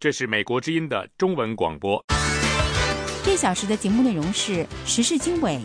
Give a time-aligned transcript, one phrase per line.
[0.00, 2.00] 这是美国之音的中文广播。
[3.24, 5.60] 这小时的节目内容是时事经纬、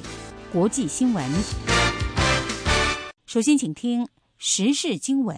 [0.52, 1.24] 国际新闻。
[3.28, 4.08] 首先，请听
[4.40, 5.36] 时事经纬。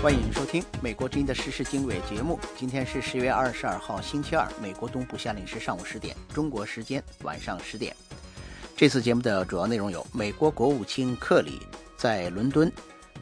[0.00, 2.38] 欢迎收听美国之音的时事经纬节目。
[2.56, 7.96] 今天是十月二十二号，星期二，美国东部夏令时上午十点，中国时间晚上十点。
[8.76, 11.58] 这次节目的主要内容有：美国国务卿克里
[11.96, 12.70] 在伦敦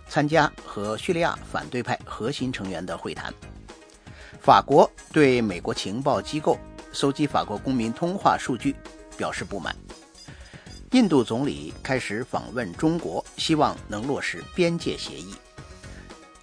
[0.08, 3.32] 参加和叙利亚反对派核心成员的会谈；
[4.40, 6.58] 法国对美国情报机构
[6.92, 8.74] 搜集法国公民通话数据
[9.16, 9.72] 表示不满；
[10.90, 15.34] 印度总理开始访问中国，希望能落实边界协议。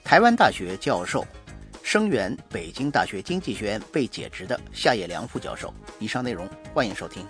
[0.03, 1.25] 台湾大学教授
[1.83, 5.73] 声援北京大学经济学院被解职的夏业良副教授。
[5.99, 7.25] 以上内容欢迎收听。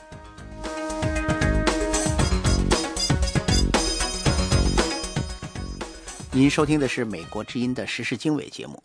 [6.34, 8.82] 您收听的是美国之音的时事经纬节目。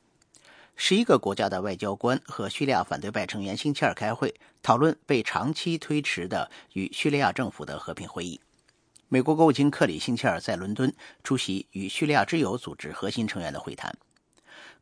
[0.74, 8.40] 十一个国家的外交官和叙利亚反对派成员星期二开会，讨论被长期推迟的与叙利亚政府的和平会议。
[9.06, 13.96] 美国国务卿克里星期二在伦敦出席与叙利亚之友组织核心成员的会谈。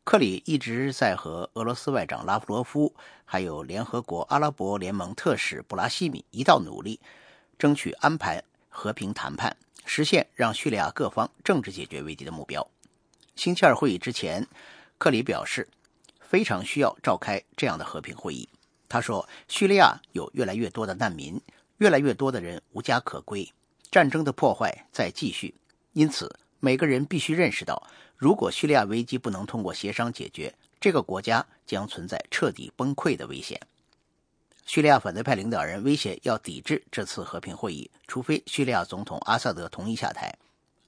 [0.03, 2.91] 克里一直在和俄罗斯外长拉夫罗夫，
[3.25, 6.99] 还有联合国阿拉伯联盟特使布拉西米一道努力，
[7.59, 9.55] 争取安排和平谈判，
[9.85, 12.67] 实现让叙利亚各方政治解决危机的目标。
[13.35, 14.47] 星期二会议之前，
[14.97, 15.67] 克里表示
[16.19, 18.47] 非常需要召开这样的和平会议。
[18.87, 21.39] 他说：“叙利亚有越来越多的难民，
[21.77, 23.51] 越来越多的人无家可归。”
[23.91, 25.55] 战争的破坏在继续，
[25.93, 33.59] 因此每个人必须认识到，如果叙利亚危机不能通过协商解决，这个国家将存在彻底崩溃的危险。
[34.65, 40.35] 叙利亚反对派领导人威胁要抵制这次和平会议，除非叙利亚总统阿萨德同意下台。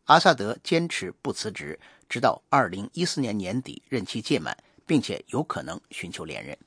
[0.06, 6.58] 阿萨德坚持不辞职，直到2014年年底任期届满，并且有可能寻求连任。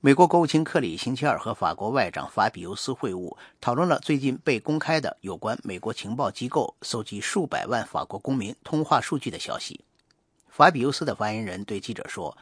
[0.00, 9.80] 美国国务卿克里星期二和法国外长法比尤斯会晤，讨论了最近被公开的有关美国情报机构搜集数百万法国公民通话数据的消息。
[10.48, 12.36] 法比尤斯的发言人对记者说：“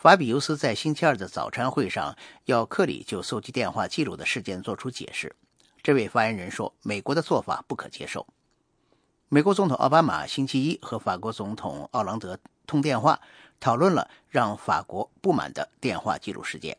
[0.00, 2.16] 法比尤斯在星期二的早餐会上
[2.46, 5.36] 要克里就搜集电话记录的事件作出解释。”
[5.82, 8.26] 这位发言人说：“美国的做法不可接受。”
[9.28, 13.20] 美国总统奥巴马星期一和法国总统奥朗德通电话，
[13.60, 16.78] 讨论了让法国不满的电话记录事件。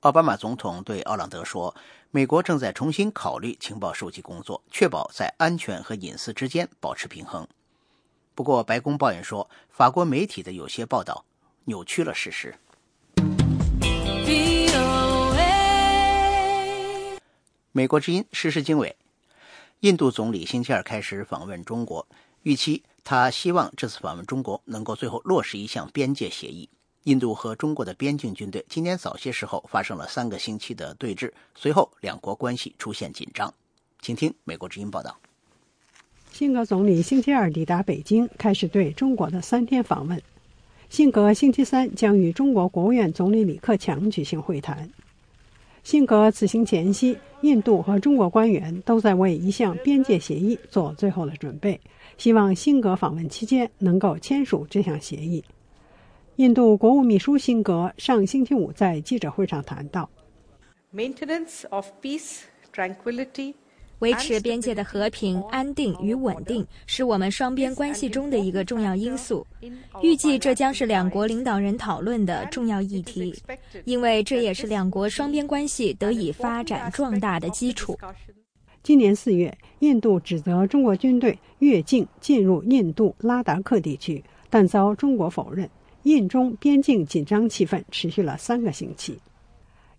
[0.00, 1.74] 奥巴马总统对奥朗德说
[2.12, 7.48] ：“美国正在重新考虑情报收集工作，确保在安全和隐私之间保持平衡。”
[8.36, 11.24] 不过，白宫抱怨说，法国媒体的有些报道
[11.68, 12.54] 扭曲了事实。
[17.72, 18.96] 美国之音时事经纬：
[19.80, 22.08] 印度总理星期二开始访问中国，
[22.42, 26.66] 预期他希望这次访问中国能够最后落实一项边界协议。
[27.04, 33.52] 印度和中国的边境军队今天早些时候发生了三个星期的对峙，随后两国关系出现紧张。
[34.00, 35.14] 请听美国之音报道。
[36.32, 40.20] 辛格总理星期二抵达北京，开始对中国的三天访问。
[40.88, 44.88] 辛格星期三将与中国国务院总理李克强举行会谈。
[45.84, 51.78] 辛格此行前夕，印度和中国官员都在为一项边界协议做最后的准备，
[52.16, 55.44] 希望辛格访问期间能够签署这项协议。
[56.36, 60.08] 印度国务秘书辛格上星期五在记者会上谈到
[64.00, 69.46] ：“维持边界的和平、安定与稳定是我们双边关系中的一个重要因素。
[70.02, 73.34] 预计这将是两国领导人讨论的重要议题，
[73.84, 77.98] 因为这也是两国双边关系得以发展壮大的基础。”
[78.84, 85.68] 今年四月，印度指责中国军队越境进入印度拉达克地区，但遭中国否认。
[86.04, 89.18] 印中边境紧张气氛持续了三个星期。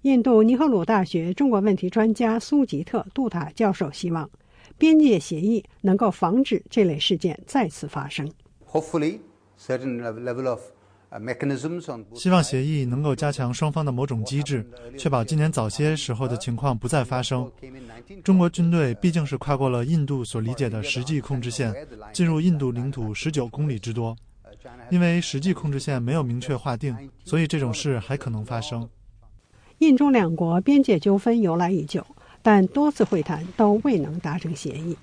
[0.03, 4.29] 印度尼赫鲁大学中国问题专家苏吉特·杜塔教授希望，
[4.77, 8.31] 边界协议能够防止这类事件再次发生。
[8.65, 9.19] Hopefully,
[9.59, 10.61] certain level of
[12.13, 14.65] 希望协议能够加强双方的某种机制，
[14.97, 17.51] 确保今年早些时候的情况不再发生。
[18.23, 21.75] 中国军队毕竟是跨过了印度所理解的实际控制线，
[22.13, 24.15] 进入印度领土十九公里之多。
[24.89, 26.95] 因为实际控制线没有明确划定，
[27.25, 28.87] 所以这种事还可能发生。
[29.79, 32.05] 印中两国边界纠纷由来已久，
[32.41, 34.97] 但多次会谈都未能达成协议。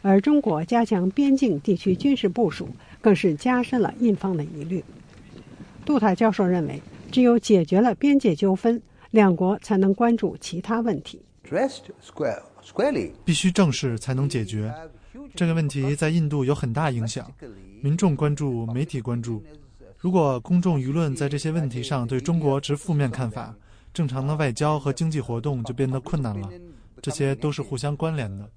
[0.00, 2.66] 而中国加强边境地区军事部署，
[3.02, 4.82] 更是加深了印方的疑虑。
[5.84, 6.80] 杜塔教授认为，
[7.10, 8.80] 只有解决了边界纠纷，
[9.10, 11.20] 两国才能关注其他问题。
[13.26, 14.72] 必须正视才能解决。
[15.34, 17.30] 这个问题在印度有很大影响，
[17.82, 19.42] 民众关注，媒体关注。
[19.98, 23.54] 如果公众舆论在这些问题上对中国持负面看法，
[23.92, 26.48] 正常的外交和经济活动就变得困难了。
[27.00, 28.48] 这些都是互相关联的。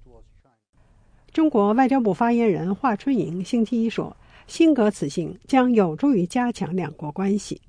[1.32, 4.16] 中国外交部发言人华春莹星期一说
[4.46, 7.60] ：“辛格此行将有助于加强两国关系。”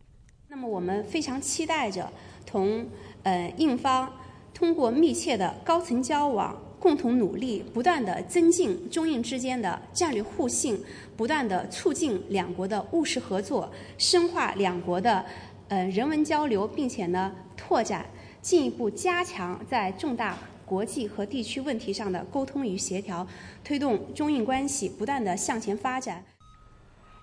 [0.48, 2.12] 那么，我们非常期待着
[2.46, 2.86] 同
[3.24, 4.12] 呃印方
[4.54, 6.56] 通过密切的高层交往。
[6.80, 10.80] 共同努力，不断的增进中印之间的战略互信，
[11.18, 15.26] 不断的促进两国的务实合作，深化两国的
[15.70, 17.34] 呃人文交流，并且呢
[17.68, 18.06] 拓展
[18.42, 23.28] 进一步加强在重大国际和地区问题上的沟通与协调，
[23.62, 26.24] 推动中印关系不断的向前发展。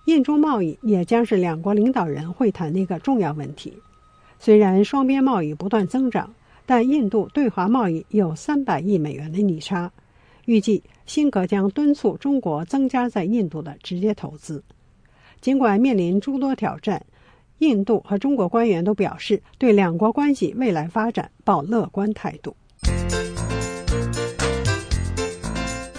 [0.05, 3.73] 印中贸易也将是两国领导人会谈的一个重要问题。
[4.37, 6.31] 虽然双边贸易不断增长。
[6.67, 9.91] 但印度对华贸易有三百亿美元的逆差，
[10.45, 14.63] 预计辛格将敦促中国增加在印度的直接投资。
[15.39, 17.05] 尽管面临诸多挑战，
[17.59, 22.55] 印度和中国官员都表示对两国关系未来发展抱乐观态度。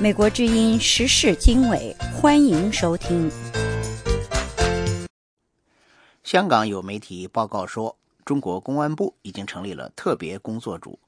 [0.01, 3.31] 美国之音时事经纬，欢迎收听。
[6.23, 7.97] 香港有媒体报告说。
[8.25, 10.99] 中国公安部已经成立了特别工作组，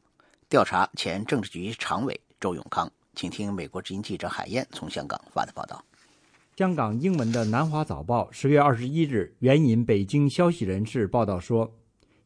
[0.48, 2.88] 调查前政治局常委周永康。
[3.16, 5.84] 请听美国之音记者海燕从香港发的报道。
[6.58, 11.72] 香港英文的《南华早报》十月二十一日援引北京消息人士报道说，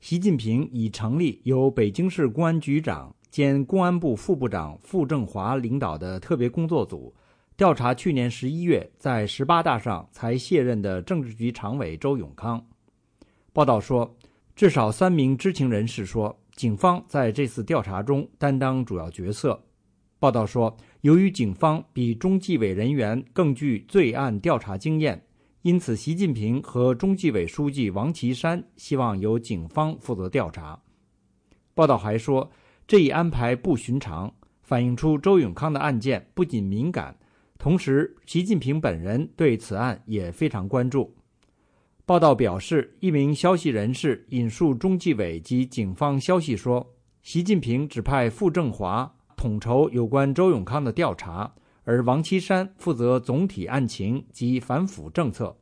[0.01, 7.15] 习近平已成立由北京市公安局长兼公安部副部长傅政华领导的特别工作组，
[7.59, 12.65] 调查去年十一月在十八大上才卸任的政治局常委周永康。
[13.53, 14.17] 报道说。
[14.57, 19.63] 至少三名知情人士说，警方在这次调查中担当主要角色。
[20.19, 25.21] 报道说，由于警方比中纪委人员更具罪案调查经验，
[25.63, 30.81] 因此习近平和中纪委书记王岐山希望由警方负责调查。
[31.75, 32.49] 报道还说，
[32.87, 34.33] 这一安排不寻常，
[34.63, 37.19] 反映出周永康的案件不仅敏感，
[37.59, 41.13] 同时习近平本人对此案也非常关注。
[42.07, 46.95] 报道表示，一名消息人士引述中纪委及警方消息说，
[47.25, 55.57] 习近平指派傅政华统筹有关周永康的调查，而王岐山负责总体案情及反腐政策。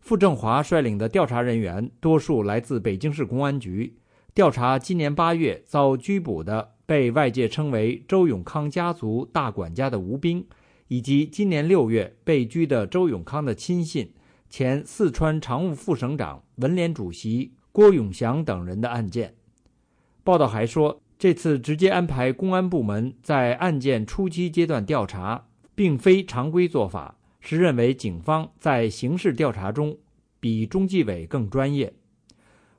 [0.00, 3.98] 傅政华率领的调查人员多数来自北京市公安局，
[4.32, 10.46] 调查今年八月遭拘捕的被外界称为“周永康家族大管家”的吴斌，
[10.88, 14.14] 以及今年六月被拘的周永康的亲信。
[14.48, 19.34] 前四川常务副省长、文联主席郭永祥等人的案件。
[20.24, 29.98] 报道还说，这次直接安排公安部门在案件初期阶段调查，并非常规做法，是认为警方在刑事调查中
[30.40, 31.92] 比中纪委更专业。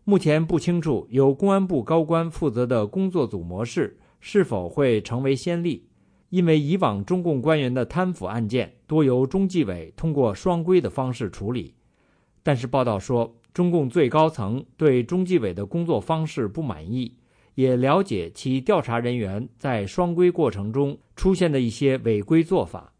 [0.05, 5.85] 目前不清楚由公安部高官负责的工作组模式是否会成为先例。
[6.29, 11.75] 因为以往中共官员的贪腐案件多由中纪委通过双规的方式处理，
[12.41, 17.13] 但是报道说，中共最高层对中纪委的工作方式不满意，
[17.55, 22.93] 也了解其调查人员在双规过程中出现的一些违规做法。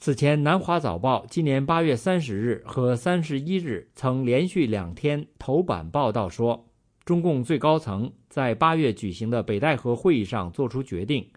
[0.00, 6.68] 此前，《南华早报》今年八月三十日和三十一日曾连续两天头版报道说，
[7.04, 11.28] 中共最高层在八月举行的北戴河会议上作出决定。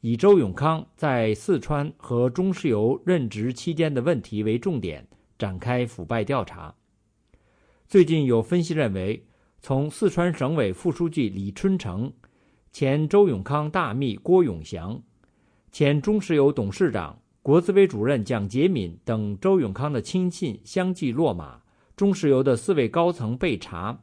[0.00, 5.06] 以周永康在四川和中石油任职期间的问题为重点，
[5.38, 6.74] 展开腐败调查。
[7.86, 9.24] 最近有分析认为，
[9.62, 12.10] 从四川省委副书记李春城、
[12.72, 15.00] 前周永康大秘郭永祥、
[15.70, 21.60] 前中石油董事长、国资委主任蒋洁敏等周永康的亲信相继落马，
[21.94, 24.00] 中石油的四位高层被查，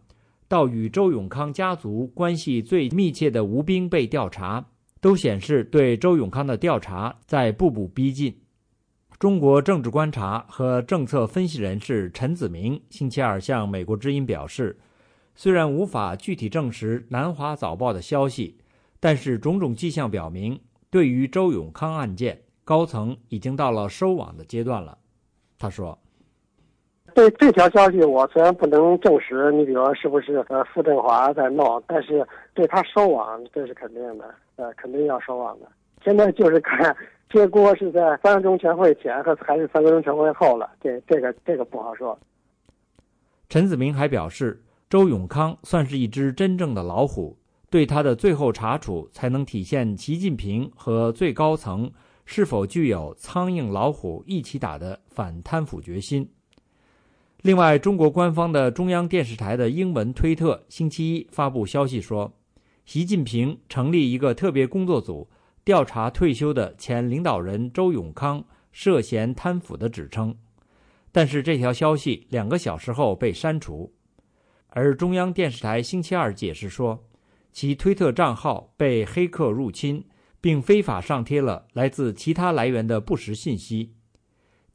[0.47, 4.63] 到与周永康家族关系最密切的吴斌被调查。
[4.99, 8.35] 都显示对周永康的调查在步步逼近。
[9.19, 14.75] 中国政治观察和政策分析人士陈子明星期二向美国之音表示，
[15.39, 18.57] 虽然无法具体证实《南华早报》的消息，
[18.99, 24.97] 但是种种迹象表明，对于周永康案件，高层已经到了收网的阶段了。
[25.59, 25.95] 他说
[27.13, 35.71] ：“对这条消息，我虽然不能证实，你比如说是不是呃傅振华在闹，但是对他收网这是肯定的。”呃，肯定要收网的。
[36.03, 36.97] 现在就是看
[37.29, 40.71] 这锅是在三个中全会前和还是三个中全会后了。
[40.81, 42.17] 这、这个、这个不好说。
[43.49, 47.37] 陈子明还表示，周永康算是一只真正的老虎，
[47.69, 51.91] 对他的最后查处才能体现习近平和最高层
[52.25, 56.29] 是否具有苍蝇老虎一起打的反贪腐决心。
[57.41, 62.33] 另外，中国官方的中央电视台的英文推特星期一发布消息说，
[62.85, 65.27] 习近平成立一个特别工作组，
[65.65, 68.41] 调查退休的前领导人周永康
[68.71, 70.33] 涉嫌贪腐的指称。
[71.11, 73.91] 但是这条消息两个小时后被删除，
[74.77, 77.03] 而中央电视台星期二解释说，
[77.51, 80.05] 其推特账号被黑客入侵，
[80.39, 83.95] 并非法上贴了来自其他来源的不实信息。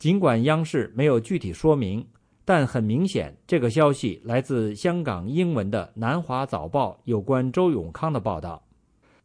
[0.00, 2.04] 尽管央视没有具体说明。
[2.44, 8.66] 但很明显，这个消息来自香港英文的《南华早报》有关周永康的报道。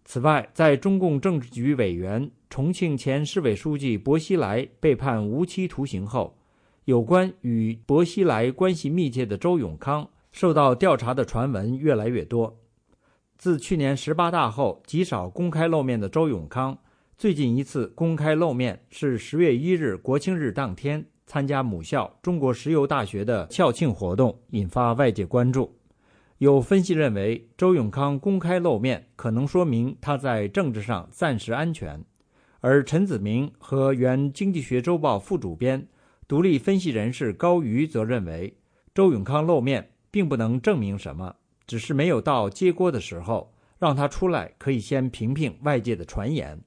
[0.06, 6.38] 此外，在中共政治局委员、重庆前市委书记薄熙来被判无期徒刑后，
[6.86, 10.08] 有关与薄熙来关系密切的周永康
[10.38, 12.60] 受到调查的传闻越来越多。
[13.40, 16.78] 自去年十八大后极少公开露面的周永康，
[17.18, 21.04] 最近一次公开露面是十月一日国庆日当天。
[21.26, 25.76] 参加母校中国石油大学的校庆活动，引发外界关注。
[26.38, 32.00] 有分析认为，周永康公开露面可能说明他在政治上暂时安全。
[32.60, 35.88] 而陈子明和原《经济学周报》副主编、
[36.28, 38.56] 独立分析人士高瑜则认为，
[38.94, 41.36] 周永康露面并不能证明什么，
[41.66, 46.60] 只是没有到揭锅的时候，让他出来可以先评评外界的传言。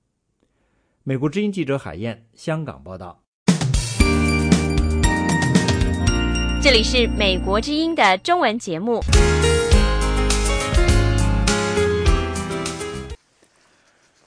[1.02, 3.22] 美国之音记者海燕，香港报道。
[6.62, 9.00] 这里是美国之音的中文节目。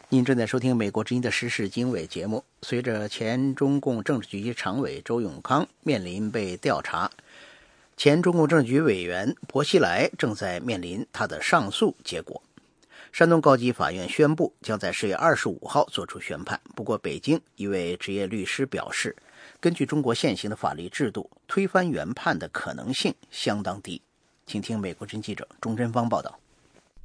[0.10, 2.44] 您正在收听美国之音的时事经纬节目。
[2.62, 7.10] 随着前中共政治局常委周永康面临被调查，
[7.98, 12.42] 前中共政治局委员薄熙来正在面临他的上诉结果。
[13.12, 16.60] 山东高级法院宣布将在十月二十五号作出宣判。
[16.76, 19.16] 不过，北京一位职业律师表示。
[19.60, 24.02] 根据中国现行的法律制度，推翻原判的可能性相当低。
[24.46, 26.38] 请听美国军记者钟真芳报道。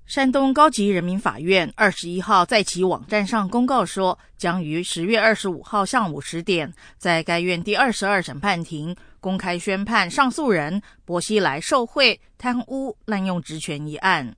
[0.06, 14.34] 山东高级人民法院二十一号在其网站上公告说，将于十月二十五号上午十点，在该院第二十二审判庭公开宣判上诉人薄熙来受贿、贪污、滥用职权一案。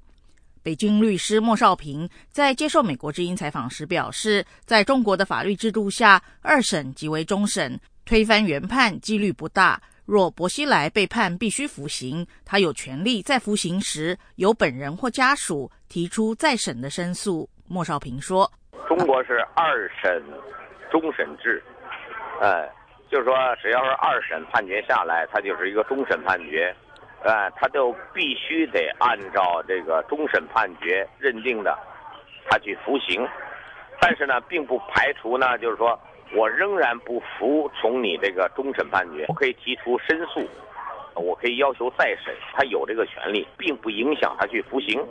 [0.62, 7.80] 北京律师莫少平在接受美国之音采访时表示，在中国的法律制度下，二审即为终审。
[8.04, 9.80] 推翻原判几率不大。
[10.04, 17.48] 若薄熙来被判必须服刑，他有权利在服刑时由本人或家属提出再审的申诉。
[17.68, 18.50] 莫少平说
[18.88, 20.20] ：“中国是二审
[20.90, 21.62] 终审制，
[22.40, 22.68] 呃，
[23.10, 26.74] 就是说只要是二审判决下来，它就是一个终审判决，
[27.24, 31.76] 呃，他就必须得按照这个终审判决认定的，
[32.48, 33.26] 他去服刑。
[34.00, 35.98] 但是呢，并不排除呢，就是说。”
[36.32, 40.40] 我仍然不服从你这个终审判决，我可以提出申诉，
[41.16, 45.04] 我可以要求再审，他有这个权利，并不影响他去服刑。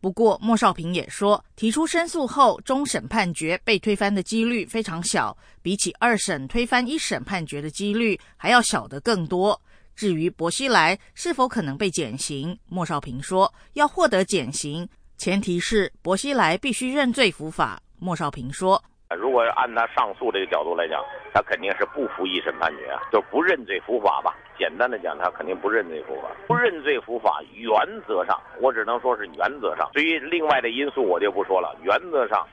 [0.00, 9.60] 不过，莫少平也说，提出申诉后，终审判决被推翻的几率非常小，比起二审推翻一审判决的几率还要小得更多。
[9.96, 17.82] 至于薄熙来是否可能被减刑，莫少平说，要获得减刑，前提是薄熙来必须认罪伏法。
[17.98, 18.82] 莫少平说。
[19.14, 21.00] 如果按他上诉这个角度来讲，
[21.32, 24.34] 他肯定是不服一审判决啊，就不认罪伏法吧。
[24.58, 26.28] 简单的讲，他肯定不认罪伏法。
[26.48, 27.70] 不认罪伏法，原
[28.06, 29.88] 则上，我只能说是原则上。
[29.92, 31.76] 至于另外的因素，我就不说了。
[31.82, 32.46] 原则上，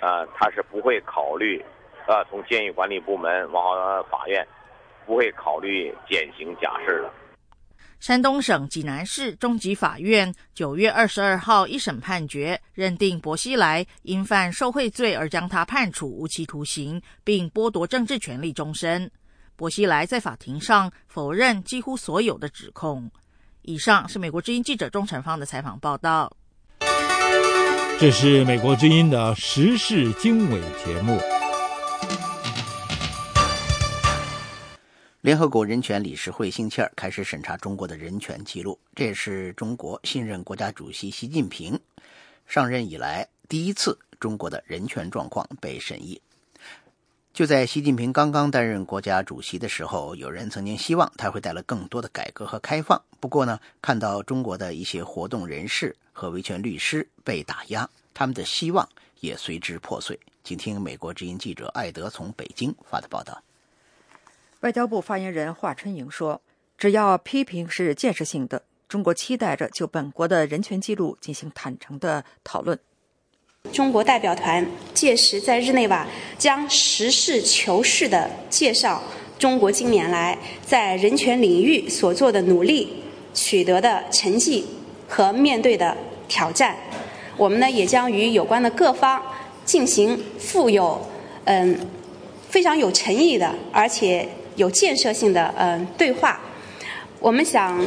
[0.00, 1.62] 呃，他是不会考虑，
[2.06, 4.46] 呃，从监狱管理部门往法院，
[5.04, 7.10] 不会考虑减刑假释的。
[8.00, 19.10] 山东省济南市中级法院九月二十二号一审判决认定，薄熙来因犯受贿罪而将他判处无期徒刑，并剥夺政治权利终身。
[19.54, 23.10] 薄熙来在法庭上否认几乎所有的指控。
[23.60, 26.34] 以上是美国之音记者钟成芳的采访报道。
[27.98, 31.20] 这是美国之音的时事经纬节目。
[35.22, 41.78] 联合国人权理事会星期二开始审查中国的人权记录，这也是中国新任国家主席习近平
[42.46, 46.18] 上任以来第一次中国的人权状况被审议。
[47.34, 52.98] 就在习近平刚刚担任国家主席的时候，有人曾经希望他会带来更多的改革和开放。
[53.20, 58.88] 不过呢，看到中国的一些活动人士和维权律师被打压，他们的希望
[59.20, 60.18] 也随之破碎。
[60.42, 63.42] 请听美国之音记者艾德从北京发的报道。
[64.60, 66.42] 外交部发言人华春莹说
[66.76, 72.78] ：“只要批评是建设性的，中国期待着就本国的人权记录进行坦诚的讨论。”
[73.72, 79.02] 中国代表团届时在日内瓦将实事求是地介绍
[79.38, 83.02] 中国近年来在人权领域所做的努力、
[83.32, 84.66] 取得的成绩
[85.08, 85.96] 和面对的
[86.28, 86.76] 挑战。
[87.38, 89.22] 我们呢也将与有关的各方
[89.64, 91.00] 进行富有
[91.44, 91.78] 嗯
[92.48, 94.28] 非常有诚意的，而且
[94.60, 96.38] 有建设性的嗯对话。
[97.18, 97.80] 我们想，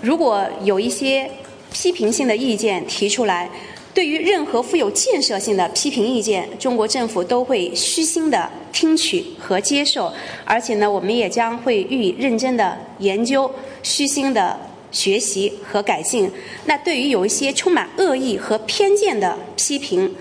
[0.00, 1.30] 如果有一些
[1.72, 3.50] 批评性的意见提出来。
[3.94, 10.12] 对于任何富有建设性的批评意见，中国政府都会虚心的听取和接受，
[10.44, 13.48] 而且呢，我们也将会予以认真的研究、
[13.84, 14.58] 虚心的
[14.90, 16.28] 学习和改进。
[16.64, 20.12] 那对于有一些充满恶意和偏见的批评，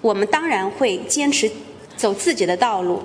[0.00, 1.48] 我们当然会坚持
[1.96, 3.00] 走自己的道路。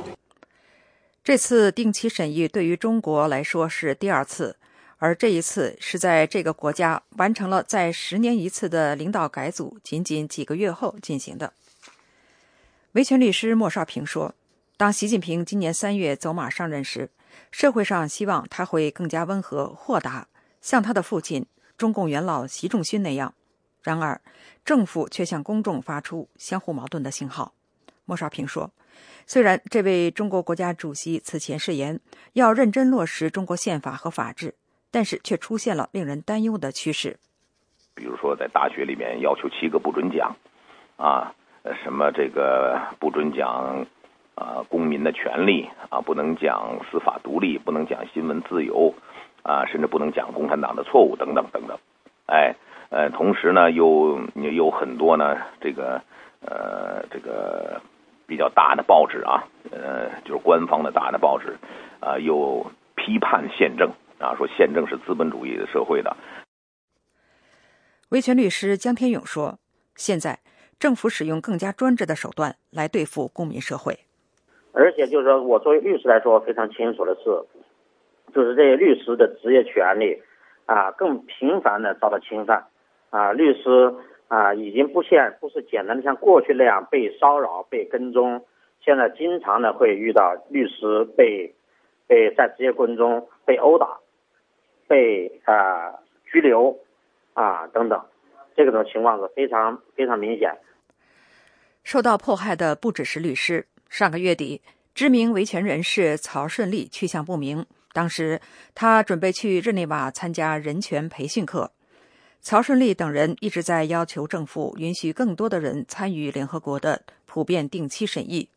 [1.26, 4.58] 这次定期审议对于中国来说是第二次。
[4.98, 11.52] 而这一次是在这个国家完成了在十年一次的领导改组仅仅几个月后进行的。
[12.92, 14.36] 维权律师莫少平说
[14.78, 17.10] ：“当习近平今年三月走马上任时，
[17.52, 20.28] 社会上希望他会更加温和豁达，
[20.62, 23.34] 像他的父亲中共元老习仲勋那样。
[23.82, 24.22] 然而，
[24.64, 27.56] 政府却向公众发出相互矛盾的信号。”
[28.06, 28.70] 莫少平说
[29.26, 32.00] ：“虽然这位中国国家主席此前誓言
[32.34, 34.56] 要认真落实中国宪法和法治。”
[34.92, 37.18] 但是却出现了令人担忧的趋势，
[37.94, 40.34] 比如说在大学里面要求七个不准讲，
[40.96, 41.36] 啊，
[41.84, 43.86] 什么这个不准讲
[44.36, 48.96] 啊公民的权利啊，不能讲司法独立，不能讲新闻自由，
[49.44, 51.78] 啊，甚至不能讲共产党的错误等等等等，
[52.28, 52.56] 哎，
[52.90, 56.02] 呃，同时呢，又有很多呢，这个
[56.40, 57.82] 呃，这个
[58.28, 61.56] 比较大的报纸啊，呃，就是官方的大的报纸
[62.00, 62.66] 啊，又
[62.96, 63.92] 批判宪政。
[64.18, 66.16] 啊，说宪政是资本主义的社会的。
[68.12, 69.60] 维权律师江天勇说
[69.94, 70.40] ：“现在
[70.80, 74.00] 政府使用更加专制的手段来对付公民社会，
[74.72, 77.24] 而且就是说我作为律师来说，非常清楚的是，
[78.34, 80.18] 就是这些律师的职业权利
[80.66, 82.68] 啊，更频繁的遭到侵犯
[83.10, 83.94] 啊，律师
[84.28, 88.46] 啊，已经不现不是简单的像过去那样被骚扰、被跟踪，
[88.82, 91.54] 现在经常的会遇到律师被
[92.08, 94.00] 被在职业过程中被殴打。”
[94.88, 95.98] 被啊
[96.32, 96.78] 拘留
[97.34, 98.00] 啊等等，
[98.56, 100.56] 这种情况是非常非常明显。
[101.84, 103.66] 受到迫害的不只是律师。
[103.90, 104.62] 上个月底，
[104.94, 107.66] 知名维权人士曹顺利去向不明。
[107.94, 108.40] 当时
[108.76, 111.72] 他准备去日内瓦参加人权培训课。
[112.46, 118.48] 曹顺利等人一直在要求政府允许更多的人参与联合国的普遍定期审议。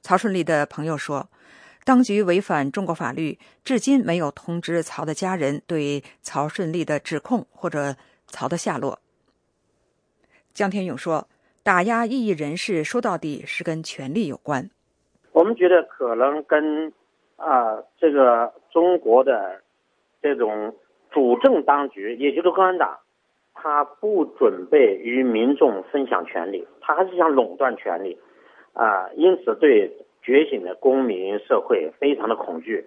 [0.00, 1.28] 曹顺利的朋友说。
[1.82, 8.98] 当局违反中国法律，至今没有通知曹的家人对曹顺利的指控或者曹的下落。
[10.52, 11.26] 江天勇说
[11.64, 14.68] ：“打压异议人士，说到底是跟权力有关。
[15.32, 16.92] 我们觉得可能跟
[17.36, 19.62] 啊，这个中国的
[20.20, 20.76] 这种
[21.10, 22.98] 主政当局，也就是共产党，
[23.60, 28.18] 他不准备与民众分享权利，他还是想垄断权利
[28.72, 32.86] 啊，因此对。”觉醒的公民社会非常的恐惧，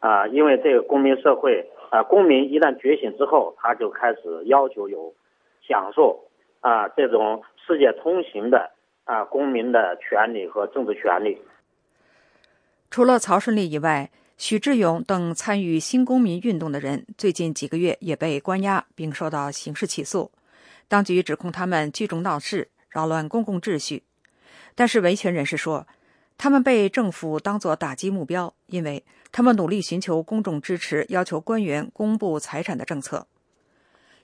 [0.00, 5.12] 啊，因为这个公民社会啊，公民一旦觉醒之后，他就开始要求有
[5.60, 6.24] 享受
[6.60, 8.70] 啊这种世界通行的
[9.04, 11.36] 啊公民的权利和政治权利。
[12.90, 14.08] 除了曹顺利以外，
[14.46, 20.30] 许志勇等参与新公民运动的人，最近几个月也被关押并受到刑事起诉，
[20.86, 24.02] 当局指控他们聚众闹事，扰乱公共秩序。
[24.74, 25.86] 但是维权人士说。
[26.36, 29.02] 他们被政府当作打击目标，因为
[29.32, 33.26] 他们努力寻求公众支持，要求官员公布财产的政策。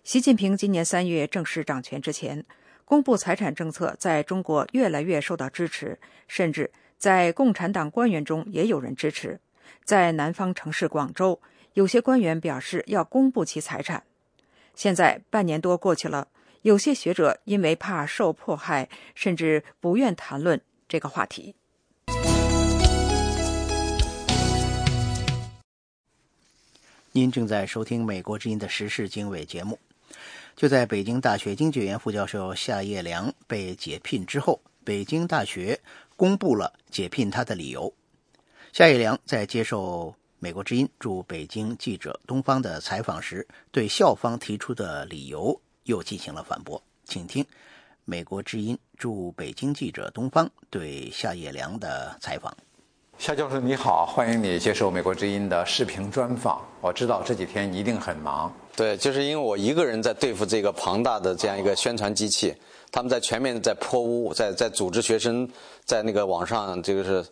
[0.04, 2.44] 习近平今年三月正式掌权之前，
[2.84, 9.40] 公布财产政策在中国越来越受到支持，甚至在共产党官员中也有人支持。
[9.84, 11.40] 在南方城市广州，
[11.74, 14.02] 有些官员表示要公布其财产。
[14.74, 16.28] 现在半年多过去了，
[16.62, 21.54] 有些学者因为怕受迫害，甚至不愿谈论这个话题。
[27.12, 29.78] 您正在收听《美国之音》的时事经纬节目。
[30.54, 35.80] 就在北京大学经济院副教授夏业良被解聘之后，北京大学
[36.16, 37.92] 公布了解聘他的理由。
[38.72, 40.06] 夏业良在接受
[40.38, 46.80] 《美国之音》驻北京记者东方的采访时，对校方提出的理由又进行了反驳。
[47.04, 47.42] 请听
[48.04, 52.56] 《美国之音》驻北京记者东方对夏业良的采访。
[53.18, 56.64] 夏教授你好，欢迎你接受美国之音的视频专访。
[56.80, 58.54] 我知道这几天你一定很忙。
[58.76, 62.54] 对，就是因为我一个人在对付这个庞大的这样一个宣传机器，
[62.92, 65.46] 他们在全面在泼污，在在组织学生
[65.84, 67.26] 在那个网上这个是，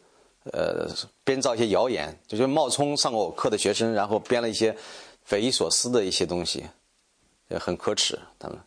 [0.52, 0.88] 呃，
[1.24, 4.74] 编造一些谣言，就是冒充上过我课的学生，然后编了一些
[5.24, 6.64] 匪夷所思的一些东西，
[7.48, 8.18] 也很可耻。
[8.38, 8.58] 他们，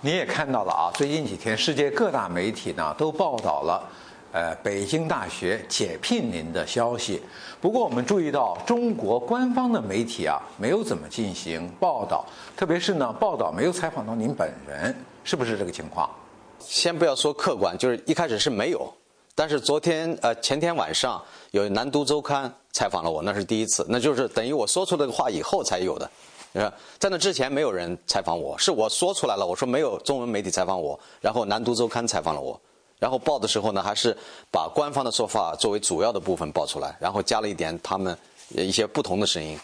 [0.00, 3.88] 你也看到了啊，最近几天世界各大媒体呢都报道了。
[4.32, 7.22] 呃，北京大学解聘您的消息。
[7.58, 14.94] 不过我们注意到，中国官方的媒体啊，没有怎么进行报道，特别是呢，报道没有采访到您本人，
[15.24, 16.10] 是不是这个情况？
[16.58, 18.92] 先不要说客观，就是一开始是没有，
[19.36, 26.10] 但是昨天呃前天晚上有南都周刊采访了我，那是第一次，那就是等于我说出这个话以后才有的，
[26.54, 32.58] 是在那之前没有人采访我，是我说出来了，我说没有中文媒体采访我，然后南都周刊采访了我。
[32.98, 34.16] 然后报的时候呢，还是
[34.50, 38.16] 把官方的说法作为主要的部分报出来，然后加了一点他们
[38.48, 39.60] 一些不同的声音，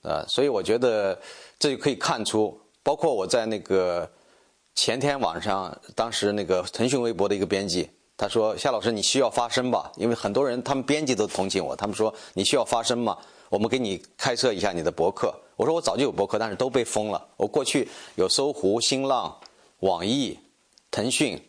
[0.00, 1.20] 呃，所以我觉得
[1.58, 4.10] 这就可以看出，包括我在那个
[4.74, 13.16] 前天晚上，当时那个腾讯微博的一个编辑，他说夏老师你需要发声吧，因为很多人他们编辑都同情我，他们说你需要发声嘛，
[13.48, 15.34] 我们给你开设一下你的博客。
[15.56, 17.26] 我说我早就有博客，但是都被封了。
[17.36, 19.34] 我过去有搜狐、新浪、
[19.80, 20.38] 网易、
[20.90, 21.40] 腾讯。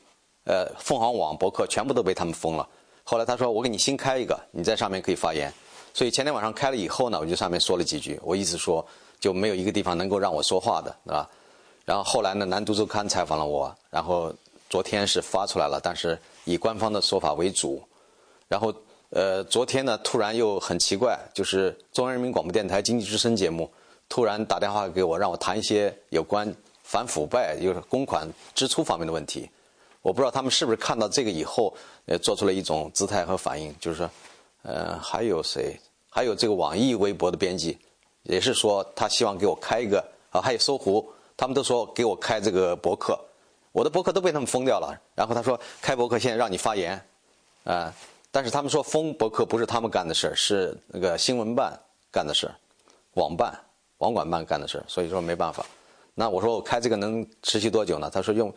[0.47, 2.69] 呃，凤凰网博客全部都被他们封了。
[3.03, 5.51] 后来他说：“我给你新开一个，你在上面可以发言。”
[5.91, 8.19] 所以前天晚上开了以后呢，我就上面说了几句。
[8.23, 8.85] 我意思说，
[9.19, 11.27] 就没有一个地方能够让我说话的，是吧？
[11.83, 14.31] 然后后来呢，南都周刊采访了我，然后
[14.75, 17.81] 昨天是发出来了，但是以官方的说法为主。
[18.49, 18.73] 然后
[19.09, 23.71] 呃，昨天呢，突然又很奇怪，就是中央人民广播电台经济之声节目
[24.09, 29.49] 突然打电话给我，让我谈一些有关反腐败、就是公款支出方面的问题。
[30.01, 31.73] 我不知道他们是不是看到这个以后，
[32.05, 34.09] 呃，做出了一种姿态和反应，就是说，
[34.63, 35.79] 呃，还有谁？
[36.09, 37.77] 还有这个网易微博的编辑，
[38.23, 43.17] 也是说他希望给我开一个啊，还有搜狐，他们都说给我开这个博客，
[43.75, 44.97] 我的博客都被他们封掉了。
[45.13, 46.97] 然后他说开博客现在让你发言，
[47.65, 47.93] 啊，
[48.31, 51.77] 但是他们说封博客不是他们干的事儿，是那个新闻办
[52.09, 52.55] 干的事儿，
[53.15, 53.53] 网办、
[53.97, 55.65] 网管办干的事儿，所以说没办法。
[56.13, 58.09] 那我说我开这个能持续多久呢？
[58.09, 58.53] 他说用。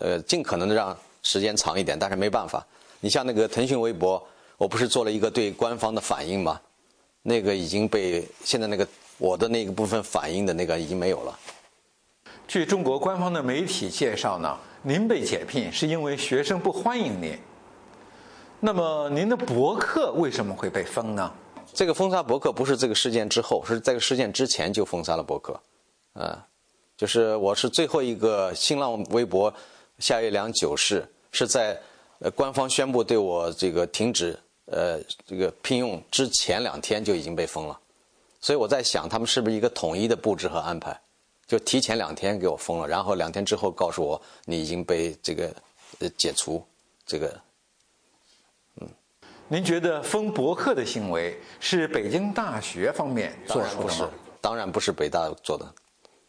[0.00, 2.66] 呃，尽可能的让时间长一点，但是没办法。
[2.98, 4.22] 你像那个腾讯微博，
[4.56, 6.60] 我不是做了一个对官方的反应吗？
[7.22, 8.86] 那个已经被现在那个
[9.18, 11.38] 我的那个部分反应的那个已经没有了。
[12.48, 17.38] 据中国官方的媒体介绍呢，您被解聘是因为学生不欢迎您。
[18.58, 21.30] 那么您的博客为什么会被封呢？
[21.74, 25.60] 这个封杀博客不是这个事件之后，是这个事件之前就封杀了博客，
[26.14, 26.42] 啊。
[26.96, 29.52] 就是我是最后一个新浪微博
[29.98, 31.78] 夏月良九世是在
[32.18, 37.78] 呃官方宣布对我这个停止呃这个聘用之前两天就已经被封了，
[38.40, 40.98] 所以我在想他们是不是一个统一的布置和安排，
[41.48, 45.50] 就提前两天给我封了，然后两天之后告诉我你已经被这个
[45.98, 46.62] 呃解除
[47.06, 47.40] 这个，
[48.82, 48.88] 嗯，
[49.48, 54.10] 您觉得封博客的行为是北京大学方面做出的吗？
[54.42, 55.66] 当然不是北大做的。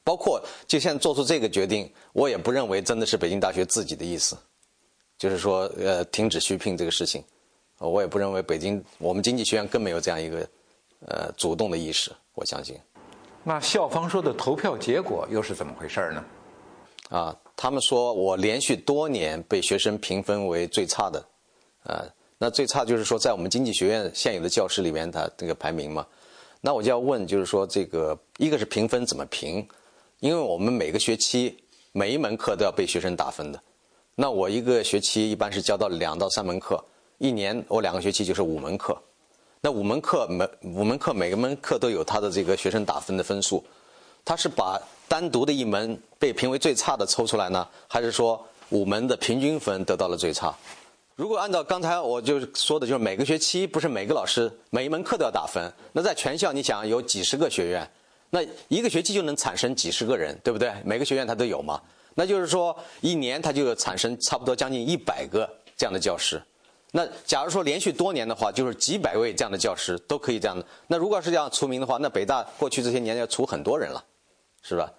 [0.05, 4.36] 包括就现在做出这个决定，我也不认为真的是北京大学自己的意思，
[5.17, 7.21] 就是说呃停止续聘这个事情，
[7.77, 10.49] 我也不认为北京我们经济学院更没有这样一个
[11.05, 12.79] 呃主动的意识，我相信。
[13.43, 16.23] 那校方说的投票结果又是怎么回事呢？
[17.10, 21.25] 啊，他们说我连续多年被学生评分为最差的，
[21.84, 22.06] 啊，
[22.38, 26.06] 那最差就是说在我们经济学院现有的教师里面，他这个排名嘛，
[26.62, 29.67] 那我就要问，就是说这个一个是评分怎么评？
[30.19, 31.58] 因为我们每个学期
[31.93, 33.60] 每一门课都要被学生打分的，
[34.13, 36.84] 那我一个学期一般是教到两到三门课，
[37.17, 39.02] 一年我两个学期就是五门课，
[39.62, 43.62] 那五门课每五门课每个门课都有他的这个学生打分的分数，
[44.24, 50.56] 他是把单独的一门被评为最差的抽出来呢，还是说五门的平均分得到了最差？
[51.17, 57.86] 如果按照刚才我就说的，就是每个学期不是每个老师每一门课都要打分，那在全校你想有几十个学院？
[58.30, 60.72] 那一个学期就能产生几十个人，对不对？
[60.86, 61.82] 每个学院它都有嘛。
[62.15, 66.41] 那就是说，一年它就产生差不多将近一百个这样的教师。
[66.91, 70.65] 那假如说连续多年的话，就是几百位这样的教师都可以这样的。
[70.88, 74.04] 那如果是这样除名的话，那北大过去这些年要除很多人了，
[74.63, 74.91] 是吧？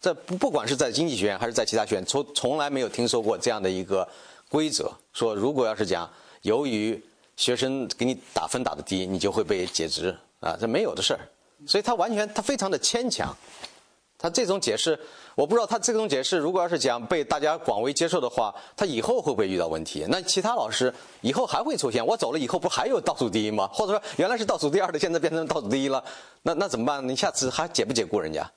[0.00, 4.06] 这不不管是在经济学院还是在其他学院，从从来没有听说过这样的一个
[4.48, 6.08] 规则，说如果要是讲
[6.42, 7.02] 由于
[7.34, 11.20] 学生给你打分打的低，你就会被解职啊，这没有的事儿。
[11.66, 13.34] 所以他完全他非常的牵强，
[14.18, 14.98] 他这种解释，
[15.34, 20.06] 我不知道他这种解释，如果要是讲被大家广为接受的话，他以后会不会遇到问题？
[20.08, 22.04] 那其他老师以后还会出现？
[22.04, 23.68] 我走了以后，不还有倒数第一吗？
[23.74, 26.02] 或者说原来是倒数第二的，现在变成倒数第一了？
[26.42, 27.06] 那那怎么办？
[27.06, 28.50] 你下次还解不解雇人家，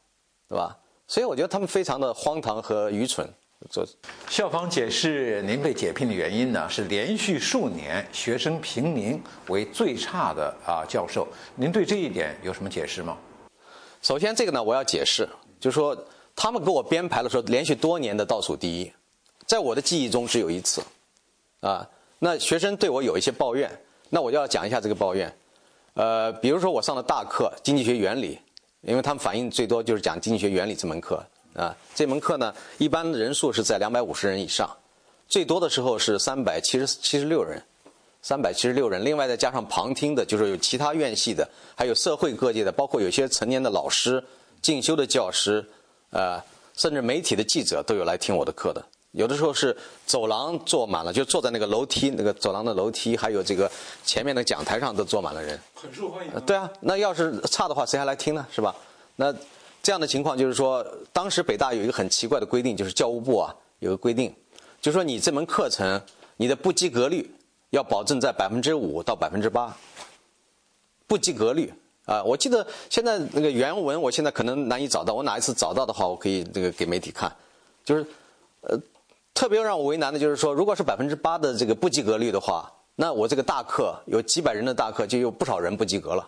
[0.48, 0.78] 对吧？
[1.08, 3.28] 所以我觉得他们非常的荒唐和愚蠢。
[3.70, 3.86] 做
[4.30, 11.28] 校方解释，您被解聘的原因呢，是连续数年学生评您为最差的啊教授。
[11.56, 13.18] 您对这一点有什么解释吗？
[14.02, 15.28] 首先，这个呢，我要解释。
[15.60, 15.98] 就是说，
[16.36, 18.92] 他们给我编排了说连续多年的倒数第一，
[19.46, 20.82] 在我的记忆中只有一次，
[21.60, 21.86] 啊，
[22.20, 23.70] 那学生对我有一些抱怨，
[24.10, 25.36] 那我就要讲一下这个抱怨，
[25.96, 28.40] 呃，比如说我上的大课经济学原理，
[28.82, 31.22] 因为他们反映最多就是讲经济学原理这门课，
[31.54, 34.70] 啊，这门课呢一般人数是在两百五十人以上，
[35.28, 37.62] 最多的时候是三百七十七十六人，
[38.22, 41.46] 三百七十六人，另外再加上旁听的，就是有其他院系的，
[41.76, 44.24] 还有社会各界的，包括有些成年的老师。
[44.62, 45.66] 进修的教师，
[46.12, 46.42] 呃，
[46.76, 48.84] 甚至媒体的记者都有来听我的课的。
[49.12, 53.70] 有的时候是走廊坐满了，就坐在那个楼梯那个走廊的楼梯，还有这个
[54.06, 55.60] 前面的讲台上都坐满了人。
[55.74, 56.32] 很受欢迎。
[56.42, 58.46] 对啊，那要是差的话，谁还来听呢？
[58.52, 58.76] 是吧？
[59.16, 59.34] 那
[59.82, 64.32] 这样的情况就是说，当时北大有一个很奇怪的规定，就是教务部啊有个规定，
[64.80, 66.00] 就说你这门课程
[66.38, 67.34] 你的不及格率
[67.72, 69.76] 要保证在百分之五到百分之八，
[71.08, 71.74] 不及格率。
[72.10, 75.14] 啊，我记得现在那个原文，我现在可能难以找到。
[75.14, 77.32] 我哪一次找到的话，我可以这个给媒体看。
[77.86, 78.04] 就是，
[78.62, 78.76] 呃，
[79.32, 86.28] 特别让我为难的就是说，如果是百分之八的这个不及格率的话，那我这个大课有几百人的大课，就有不少人不及格了。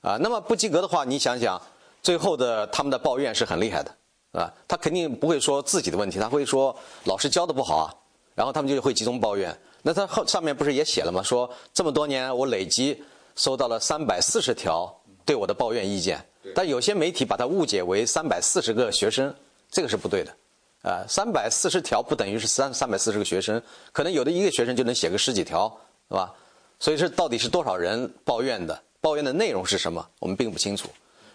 [0.00, 1.62] 啊，那么不及格的话，你想想，
[2.02, 3.94] 最后的他们的抱怨是很厉害的，
[4.32, 6.74] 啊，他肯定不会说自己的问题，他会说
[7.04, 7.94] 老师教的不好啊，
[8.34, 9.56] 然后他们就会集中抱怨。
[9.82, 11.22] 那他后上面不是也写了吗？
[11.22, 13.00] 说这么多年我累积
[13.36, 14.92] 收到了三百四十条。
[15.24, 16.22] 对我的抱怨意见，
[16.54, 19.34] 但有些媒体把它误解为三百四十个学生，
[19.70, 20.36] 这个是不对的，
[20.82, 23.60] 啊，三百四十条不等于是三三百四十个学生，
[23.92, 25.66] 可能有的一个学生就能写个十几条，
[26.08, 26.32] 是吧？
[26.78, 28.78] 所以这到底是多少人抱怨的？
[29.00, 30.06] 抱怨的内容是什么？
[30.18, 30.88] 我们并不清楚，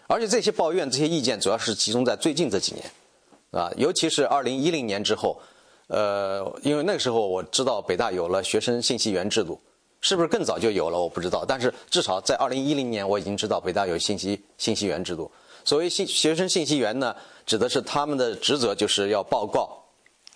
[0.07, 2.91] 而且这些抱怨、这些意见主要是集中在最近这几年，
[3.51, 5.41] 啊，尤其是二零一零年之后，
[5.87, 9.59] 呃，因为那个时候我知道北大有了学生信息源制度。
[10.01, 10.99] 是不是更早就有了？
[10.99, 11.43] 我不知道。
[11.45, 15.29] 但是至少在二零一零年，我已经知道北大有信息信息源制度。
[15.65, 19.77] 所谓信学生信息源呢，指的是他们的职责就是要报告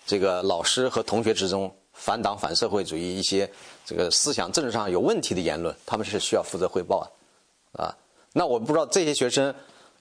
[0.06, 3.50] 这个老师和同学之中反党反社会主义一些
[3.86, 7.96] 这个思想政治上有问题的言论，他们是需要负责汇报的啊。
[8.34, 9.52] 那我不知道这些学生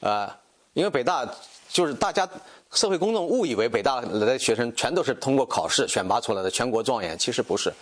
[0.02, 0.38] 啊，
[0.74, 1.26] 因为北大
[1.70, 2.30] 就是大家
[2.74, 7.74] 社会公众误以为北大来的学生全都是通过考试选拔出来的全国状元，其实不是，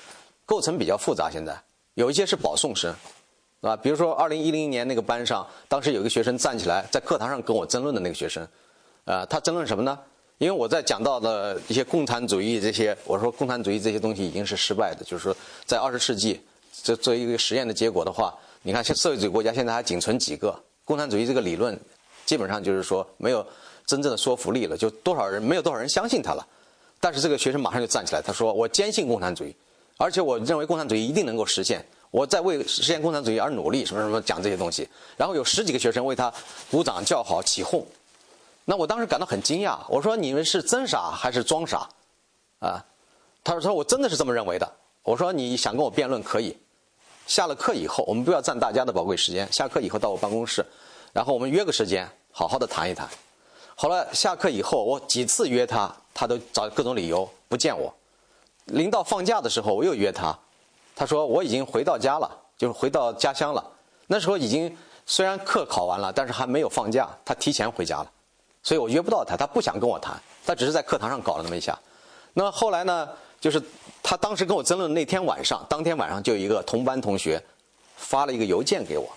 [0.45, 1.29] 构成比较复杂。
[1.29, 1.59] 现在。
[1.95, 2.93] 有一些是保送生，
[3.61, 8.47] 啊，比如说二零一零年那个班上，当时有一个学生站起来在课堂上跟我争论的那个学生，
[9.05, 9.99] 啊，他争论什么呢？
[10.37, 16.41] 因为我在讲到的一些共产主义这些，我说共产主义这些东西已经是失败的，就是说在二十世纪，
[16.81, 21.79] 这作为一个实验的结果的话，你看，像社会主义国家现在还仅存几个共产主义这个理论，
[22.25, 23.45] 基本上就是说没有
[23.85, 26.47] 真正的说服力了，就多少人没有多少人相信他了。
[26.99, 29.55] 但是这个学生马上就站起来，他说：“我坚信共产主义。”
[30.01, 34.89] 而且我认为共产主义一定能够实现，我在为实现共产主义而努力，什么什么讲这些东西。
[35.15, 36.33] 然后有十几个学生为他
[36.71, 37.85] 鼓掌叫好起哄，
[38.65, 39.77] 那我当时感到很惊讶。
[39.87, 41.87] 我说：“你们是真傻还是装傻？”
[42.57, 42.83] 啊，
[43.43, 44.67] 他说说：“我真的是这么认为的。”
[45.03, 46.57] 我说：“你想跟我辩论可以，
[47.27, 49.47] 下了课以后，我们不要占大家的宝贵时间。
[49.53, 50.65] 下课以后到我办公室，
[51.13, 53.07] 然后我们约个时间，好好的谈一谈。”
[53.77, 57.93] 后来下课以后，我几次约他，他都找各种理由不见我。
[58.71, 60.37] 临到放假的时候，我又约他，
[60.95, 63.63] 他说我已经回到家了，就是回到家乡了。
[64.07, 68.11] 那时候已经虽然课考完了，但是还没有放假，他提前回家了，
[68.63, 69.37] 所以我约不到他。
[69.37, 71.77] 他不想跟我谈，他只是在课堂上搞了那么一下。
[72.33, 73.61] 那后来呢，就是
[74.01, 77.41] 他当时跟我争论那天晚上，当天晚上就有一个同班同学
[77.95, 79.09] 发了一个邮件给我，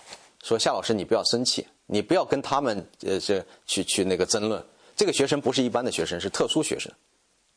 [0.43, 4.63] 说夏老师你不要生气，你不要跟他们呃这去去那个争论。
[4.95, 6.91] 这个学生不是一般的学生，是特殊学生。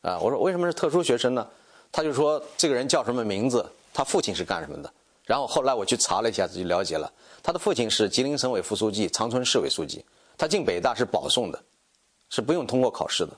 [0.01, 1.47] 啊，我说为什么是特殊学生呢？
[1.91, 3.65] 他就说这个人叫什么名字？
[3.93, 4.93] 他父亲是干什么的？
[5.25, 7.11] 然后后来我去查了一下子，就了解了，
[7.43, 10.03] 他的父亲是吉林省委副书记、长春市委书记。
[10.37, 11.61] 他进北大是保送的，
[12.29, 13.33] 是不用通过考试的。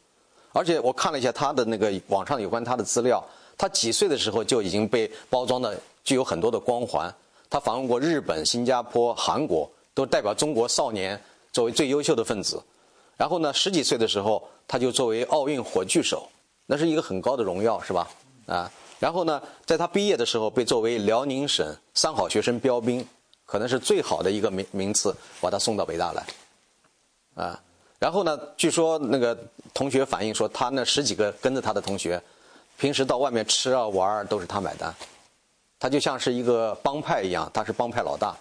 [0.53, 3.23] 而且我看了一下他的那个网上有关他的资料，
[3.57, 7.13] 他几岁的时候就已经被包装的具有很多的光环。
[7.49, 12.61] 他访问过日本、新加坡、韩国，都代表中国少年作为最优秀的分子。
[13.17, 16.29] 然后呢，十几岁的时候他就作为奥运火炬手，
[16.65, 18.07] 那是一个很高的荣耀，是吧？
[18.51, 23.07] 啊，然后呢，在他毕业的时候被作为辽宁省三好学生标兵，
[23.45, 26.25] 可能是最好的一个名名次，把他送到北大来。
[27.33, 27.57] 啊，
[27.97, 29.37] 然后呢，据说那个
[29.73, 32.21] 同学反映说，他那十几个跟着他的同学，
[32.77, 34.93] 平时到外面吃啊玩儿都是他买单，
[35.79, 38.35] 他就像是一个帮派一样，他是帮派老大。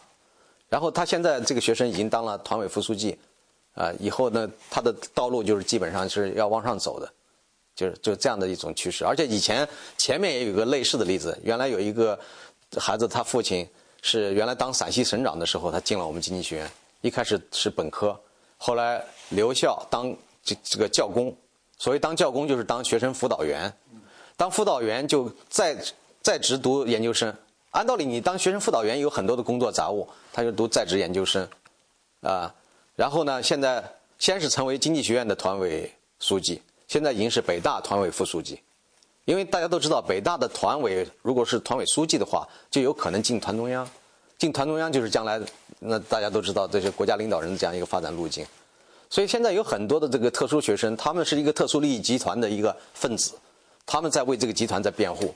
[0.68, 3.16] 然后他现在这个学生已经当了团委副书记，
[3.74, 7.12] 啊，以后呢，他的道路就是基本上是要往上走的，
[7.80, 9.06] 就是就这样的一种趋势。
[9.06, 9.66] 而且以前
[9.96, 12.18] 前面也有个类似的例子，原来有一个
[12.76, 13.66] 孩子，他父亲
[14.02, 18.14] 是原来当陕西省长的时候，他进了我们经济学院，一开始是本科，
[18.58, 20.14] 后来留校当
[20.44, 21.34] 这这个教工，
[21.78, 23.72] 所谓当教工就是当学生辅导员，
[24.36, 25.74] 当辅导员就在
[26.20, 27.34] 在职读研究生。
[27.70, 31.48] 按道理，你当学生辅导员有很多的工作杂物，他就读在职研究生，
[32.20, 32.52] 啊，
[32.94, 33.82] 然后呢，现在
[34.18, 36.60] 先是成为经济学院的团委书记，
[36.90, 38.60] 现在已经是北大团委副书记，
[39.24, 43.88] 因为大家都知道，北大的团委如果是团委书记的话，就有可能进团中央，
[44.38, 45.40] 进团中央就是将来
[45.78, 48.44] 那大家都知道这些国家领导人的这样一个发展路径，
[49.08, 53.34] 所以现在有很多的这个特殊学生，他们是一个特殊利益集团的一个分子，
[53.86, 55.32] 他们在为这个集团在辩护，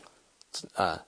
[0.72, 1.00] 啊。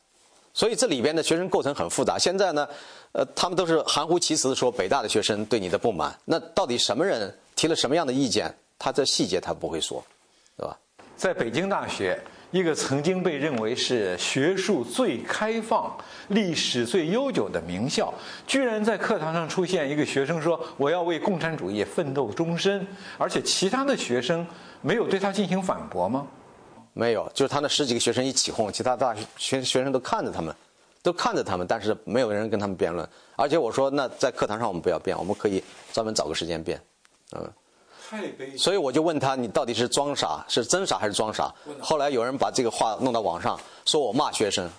[0.55, 2.17] 所以这里边的学生构成很复杂。
[2.17, 2.69] 现在呢，
[3.11, 6.17] 呃，他们都是含糊其辞的说北大的学生对你的不满。
[6.25, 8.57] 那到底什么人提了什么样的意见？
[8.79, 10.05] 他这细节他不会说，
[10.57, 10.79] 是吧？
[11.17, 12.19] 在北京大学，
[12.51, 15.97] 一个曾经被认为是学术最开放、
[16.29, 18.13] 历史最悠久的名校，
[18.47, 24.47] 居然在课堂上出现一个学生说：“我要为共产主义奋斗终身。”而且其他的学生
[24.83, 26.27] 没有对他进行反驳吗？
[26.93, 30.55] 没有，就是他那十几个学生一起哄，其他大学学学生都看着他们，
[31.03, 33.09] 都看着他们，但是没有人跟他们辩论。
[33.37, 36.79] 而且我说，那在课堂上我们不要辩，我们可以专门找个时间辩，
[37.33, 37.51] 嗯。
[38.09, 38.57] 太悲。
[38.57, 41.53] 所以我就问他，你到底是装傻，是真傻还是装傻？
[41.81, 44.71] 后来有人把这个话弄到网上，说我骂学生。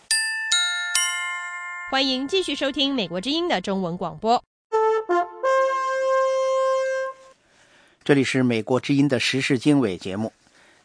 [1.90, 4.44] 欢迎继续收听美国之音的中文广播。
[8.04, 10.32] 这里是美国之音的时事经纬节目。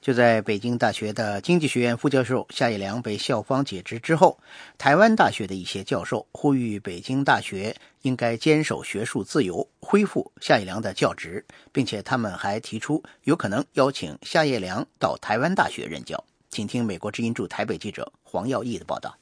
[0.02, 4.36] 就在北京大学的经济学院副教授夏一良被校方解职之后，
[4.76, 16.22] 台湾大学的一些教授呼吁北京大学应该坚守学术自由，恢复夏一良的教职，并且他们还提出有可能邀请夏一良到台湾大学任教。
[16.50, 19.16] 请听美国之音驻台北记者黄耀义的报道。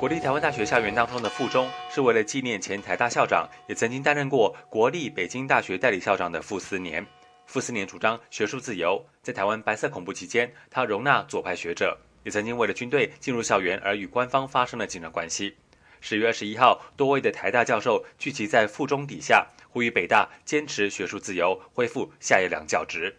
[0.00, 7.06] 国立台湾大学校园当中的附中，是为了纪念前台大校长，也曾经担任过国立北京大学代理校长的傅斯年。
[7.46, 15.56] 傅斯年主张学术自由，在台湾白色恐怖期间，他容纳左派学者，也曾经为了军队进入校园而与官方发生了紧张关系。
[16.00, 23.16] 十月二十一号，多位的台大教授聚集在附中底下，呼吁北大坚持学术自由，恢复夏业良教职。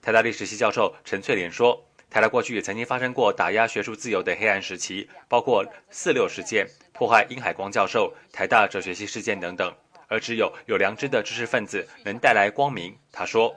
[0.00, 9.74] 台大历史系教授陈翠莲说：“台大过去也曾经发生过打压学术自由的黑暗时期，包括四六事件、迫害殷海光教授、台大哲学系事件等等。”
[10.08, 12.96] 而只有有良知的知识分子能带来光明。
[13.12, 13.54] 他说：“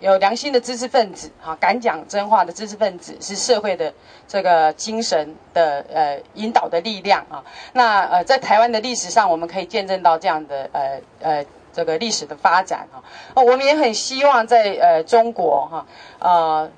[0.00, 3.92] 有良心的知识分子，哈，敢讲真话的知识分子是社会的
[4.26, 7.44] 这个精神的呃引导的力量啊。
[7.74, 13.02] 那呃，在台湾的历史上，我们可以见证到这样的呃呃这个历史的发展啊。
[13.34, 15.86] 我们也很希望在呃中国哈
[16.18, 16.70] 呃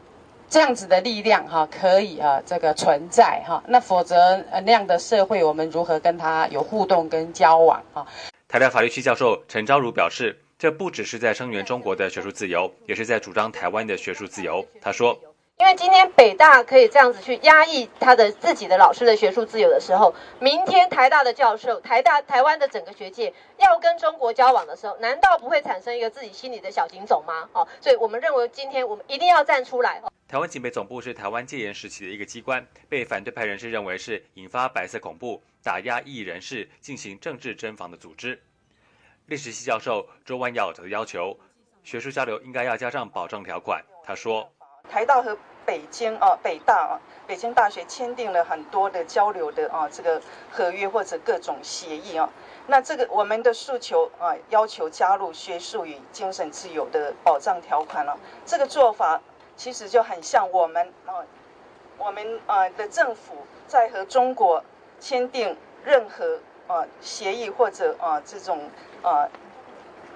[0.51, 3.63] 这样子的力量哈可以啊这个存在哈。
[3.69, 8.05] 那否则呃那样的社会，我们如何跟他有互动跟交往啊？”
[8.53, 14.63] 台大法律系教授陈昭如表示，这不只是在声援中国的学术自由，也是在主张台湾的学术自由。
[14.79, 15.19] 他说
[15.63, 27.49] ：“因为今天北大可以这样子去压抑他的自己的老师的学术自由的时候，明天台大的教授、台大台湾的整个学界要跟中国交往的时候，难道不会产生一个自己心里的小警种吗？
[27.53, 35.41] 哦，所以我们认为今天我们一定要站出来。”台湾警备总部是台湾戒严时期的一个机关，被反对派人士认为是引发白色恐怖。
[35.63, 38.43] 打压异议人士进行政治侦防的组织。
[39.27, 41.39] 历史系教授周万耀则要求，
[41.85, 43.81] 学术交流应该要加上保障条款。
[44.05, 44.51] 他说
[44.91, 52.29] ：“台大和北京啊，北大啊，北京大学签订了很多的交流的啊这个合约或者各种协议啊。
[52.67, 58.19] 那这个我们的诉求啊，要求加入学术与精神自由的保障条款了。
[58.45, 59.21] 这个做法
[59.57, 61.25] 其实就很像我们啊，
[61.99, 64.63] 我们啊的政府在和中国。”
[65.03, 68.71] 签订任何啊协议或者啊这种
[69.03, 69.29] 啊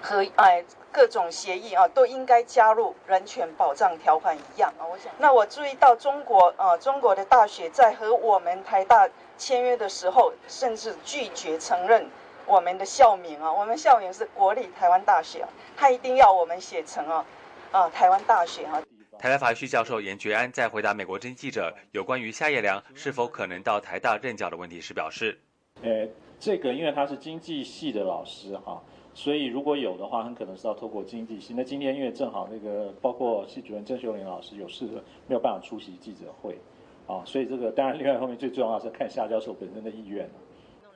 [0.01, 0.65] 和哎
[0.97, 4.83] 各种协议啊都应该加入人权保障条款一样啊。
[4.91, 12.09] 我想，那我注意到中国啊中国的大学在和我们台大签约的时候，甚至拒绝承认
[12.47, 13.53] 我们的校名啊。
[13.53, 17.27] 我们校名是国立台湾大学，他一定要我们写成啊
[17.73, 18.83] 啊台湾大学啊。
[19.19, 25.39] 台大法学系教授严觉安在回答美国真记者有关于夏业良是否可能到台大任教的问题时表示
[25.85, 26.09] ：“呃，
[26.41, 28.83] 这个因为他是经济系的老师哈，
[29.17, 31.55] 所以如果有的话，很可能是要透过经济系。
[31.57, 34.87] 那今天因为正好那个包括系主任郑秀玲老师有事
[35.27, 36.59] 没有办法出席记者会，
[37.07, 40.29] 啊，所以这个当然另外后面最重要是看夏教授本身的意愿。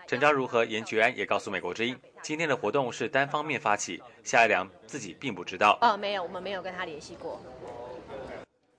[0.06, 5.78] 陈昭如和严觉安也告诉美国之音，今天的活动是单方面发起，夏一良自己并不知道。
[5.80, 7.40] 哦，没有，我们没有跟他联系过。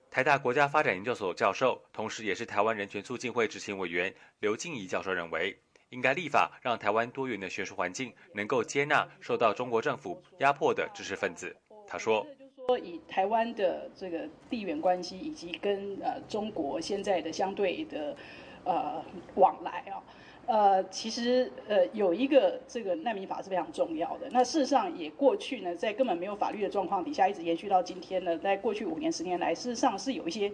[0.08, 5.58] 台大国家发展研究所教授，同时也是台湾人权促进会执行委员刘静怡教授认为，
[5.92, 11.54] 应该立法让台湾多元的学术环境能够接纳受到中国政府压迫的知识分子。
[11.86, 12.26] 他说
[12.56, 18.16] ：“就说，以台湾的这个地缘关系，以及跟呃中国现在的相对的
[18.64, 19.04] 呃
[19.36, 20.02] 往来啊。”
[20.44, 24.28] 呃，其实呃有一个这个难民法是非常重要的。
[24.32, 28.36] 那事实上也过去呢，在根本没有法律的状况底下，一直延续到今天呢。
[28.38, 30.50] 在过去五年、十年来，事实上是有一些，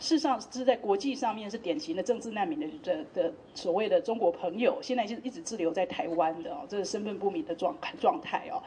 [0.00, 8.60] 事实上是在国际上面是典型的政治难民的的的所谓的中国朋友，现在就一直滞留在台湾的哦，这是身份不明的状状态哦。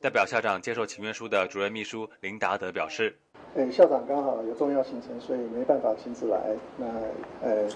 [0.00, 3.14] 代表校长接受请愿书的主任秘书林达德表示
[3.54, 6.56] ：“哎，校长刚好有重要行程，所以没办法亲自来。
[6.76, 6.86] 那
[7.46, 7.68] 呃。”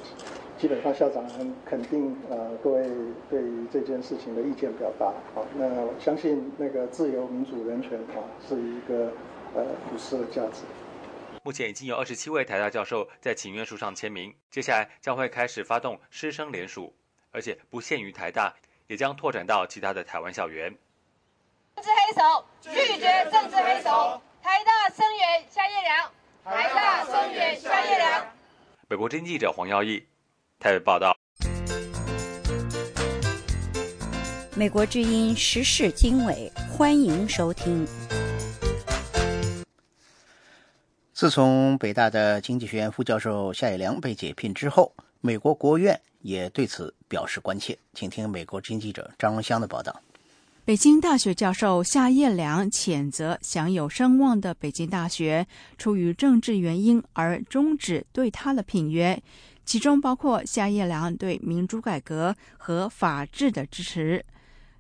[0.56, 2.88] 基本上校长很肯定，呃，各位
[3.28, 9.10] 对于这件事情的意见表达，好，那我相信那个自由、民主、人权啊，是一个
[9.56, 10.62] 呃普世的价值。
[11.46, 16.96] 目前已经有二十七位台大教授在请愿书上签名，接下来将会开始发动师生联署，
[17.32, 18.54] 而且不限于台大，
[18.86, 20.74] 也将拓展到其他的台湾校园。
[21.76, 26.10] 政治黑手拒绝政治黑手，台大声援夏叶良，
[26.42, 28.26] 台大声援夏叶良。
[28.88, 30.02] 美国经记者黄耀义。
[30.58, 31.14] 台北报道。
[34.56, 37.86] 美国之音时事经纬，欢迎收听。
[41.14, 47.78] 自从北大的经济学院副教授夏野良被解聘之后，美国国务院也对此表示关切。
[47.92, 49.94] 请听美国之音记者张荣香的报道。
[50.64, 55.46] 北京大学教授夏彦良谴责享有声望的北京大学
[55.78, 59.22] 出于政治原因而终止对他的聘约。
[59.64, 64.24] 其中包括夏叶良对民主改革和法治的支持。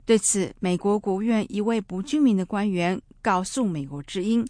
[0.04, 4.44] 对此，美国国务院一位不具名的官员告诉美国之音：“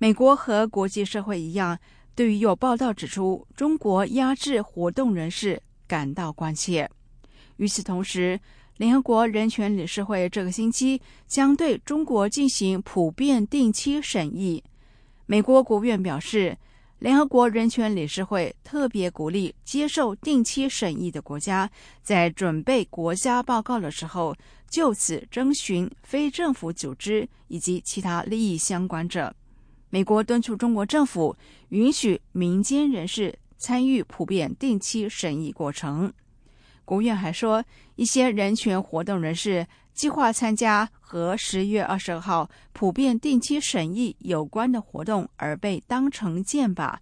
[0.00, 1.78] 美国和国际社会一样，
[2.14, 6.90] 对于有报道指出中国压制活动人士感到关切。”
[7.58, 8.40] 与此同时，
[8.78, 14.64] 联合国人权理事会这个星期将对中国进行普遍定期审议。
[15.26, 16.56] 美国国务院表示。
[17.00, 21.70] 联合国人权理事会特别鼓励接受定期审议的国家，
[22.02, 24.36] 在准备国家报告的时候，
[24.68, 29.34] 就此征询非政府组织以及其他利益相关者。
[29.90, 31.36] 美国敦促中国政府
[31.68, 36.12] 允许民间人士参与普遍定期审议过程。
[36.84, 37.62] 国务院还说，
[37.96, 39.66] 一些人权活动人士。
[39.92, 46.94] 计划参加和十月二十二号普遍定期审议有关的活动而被当成箭靶，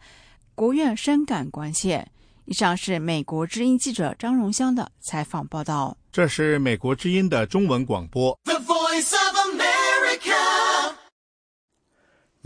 [0.57, 2.05] 国务院深感关切。
[2.47, 5.97] 以上是美国之音记者张荣香的采访报道。
[6.11, 8.36] 这是美国之音的中文广播。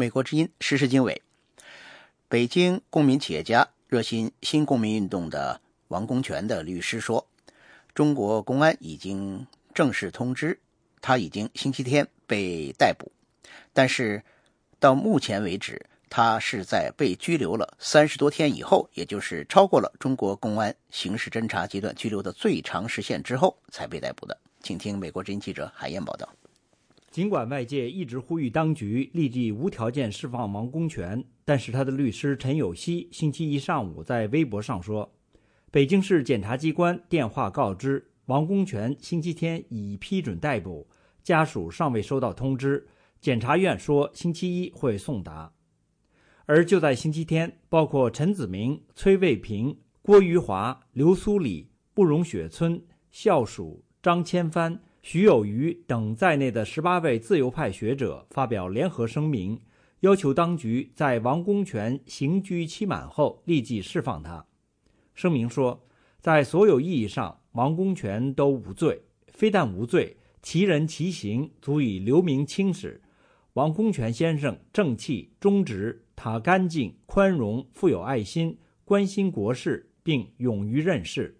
[0.02, 1.22] 美国之音时事经纬。
[2.28, 7.28] 北京公民企业家、热心新公民运动的王公权的律师说
[7.94, 10.58] ：“中国公安已经。”正式通知，
[11.00, 13.12] 他已经星期天被逮捕，
[13.72, 14.24] 但是
[14.80, 24.36] 到目前为止，他是在被拘留了三十多天以后，也就是超过了中国公安刑事侦查阶段拘留的最长时限之后才被逮捕的。
[24.64, 26.28] 请听美国之音记者海燕报道。
[27.12, 35.12] 尽管外界一直呼吁当局立即无条件释放王功权，但是他的律师陈有希星期一上午在微博上说，
[35.70, 38.08] 北京市检察机关电话告知。
[38.26, 40.86] 王功权星期天已批准逮捕，
[41.22, 42.86] 家属尚未收到通知。
[43.20, 45.52] 检察院说星期一会送达。
[46.46, 59.60] 而就在星期天，包括陈子明、崔卫平、郭余华、刘苏礼、不容雪村、校署、张千帆、徐有余等在内的十八位自由派学者发表联合声明，
[60.00, 64.46] 要求当局在王公权刑拘期满后立即释放他。
[65.14, 65.84] 声明说，
[66.20, 67.38] 在所有意义上。
[67.52, 73.02] 王公权都无罪，非但无罪，其人其行足以留名青史。
[73.52, 81.36] 王公权先生正气忠直，他干净、宽容、富有爱心，关心国事，并勇于任事。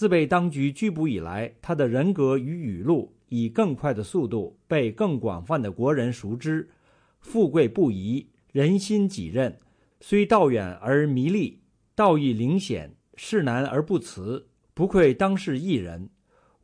[0.00, 6.66] 自被当局拘捕以来，他的人格与语录以更快的速度被更广泛的国人熟知。
[7.18, 9.54] 富贵不移，人心己任，
[10.00, 11.60] 虽道远而迷利，
[11.94, 14.48] 道义灵显，事难而不辞。
[14.72, 16.08] 不愧当世艺人，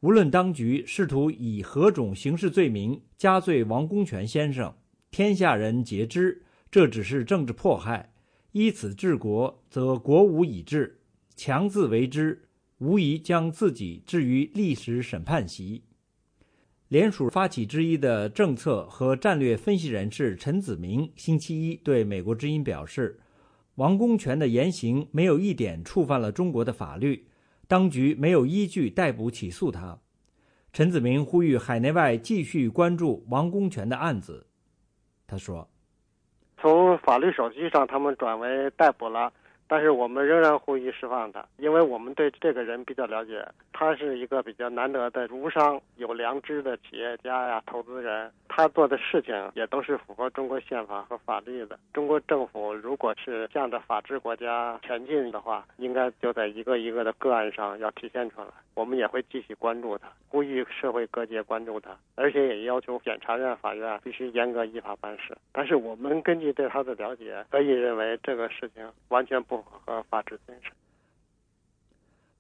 [0.00, 4.74] 无论当局试图以何种刑事罪名加罪王公权先生，
[5.10, 8.14] 天下人皆知这只是政治迫害。
[8.52, 10.86] 依此治国，则国无以治；
[11.36, 12.45] 强自为之，
[12.78, 15.82] 无疑将自己置于历史审判席。
[16.88, 23.18] 联署发起之一的政策和战略分析人士陈子明星期一对美国之音表示，
[23.74, 27.26] 王公权的言行没有一点触犯了中国的法律，
[27.66, 29.98] 当局没有依据逮捕起诉他。
[30.72, 34.46] 陈子明呼吁海内外继续关注王公权的案子。
[35.26, 35.68] 他说
[36.60, 39.32] ：“从法律手续上，他们转为逮捕了。”
[39.68, 48.30] 但是我们仍然呼吁释放他，因为我们对这个人比较了解，他是一个比较难得的儒商、有良知的企业家呀、投资人。
[48.48, 51.78] 他做的事情也都是符合中国宪法和法律的。
[51.92, 58.46] 中国政府如果是向着法治国家前进的话，应该就在一个一个的个案上要体现出来。
[58.74, 65.36] 我们也会继续关注他，呼吁社会各界关注他，而且也要求检察院、法院必须严格依法办事。
[65.52, 70.72] 但是我们根据对他的了解，可以认为这个事情完全不符合法治精神。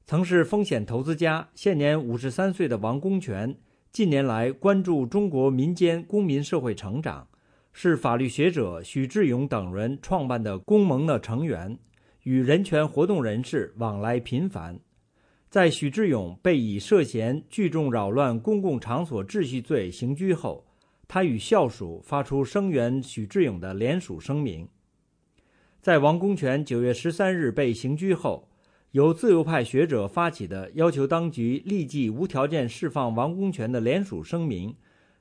[0.04, 3.56] 曾是风险投资家、现年五十三岁的王公权。
[3.92, 7.26] 近年来关注中国民间公民社会成长，
[7.72, 11.78] 是法律学者许志勇等人创办的公盟的成员，
[12.24, 14.78] 与人权活动人士往来频繁。
[15.48, 20.66] 在许志勇被以涉嫌聚众扰乱公共场所秩序罪刑拘后，
[21.08, 24.68] 他与校属发出声援许志勇的联署声明。
[25.86, 28.48] 在王公权九月十三日被刑拘后。
[28.90, 34.74] 由自由派学者发起的要求当局立即无条件释放王公权的联署声明，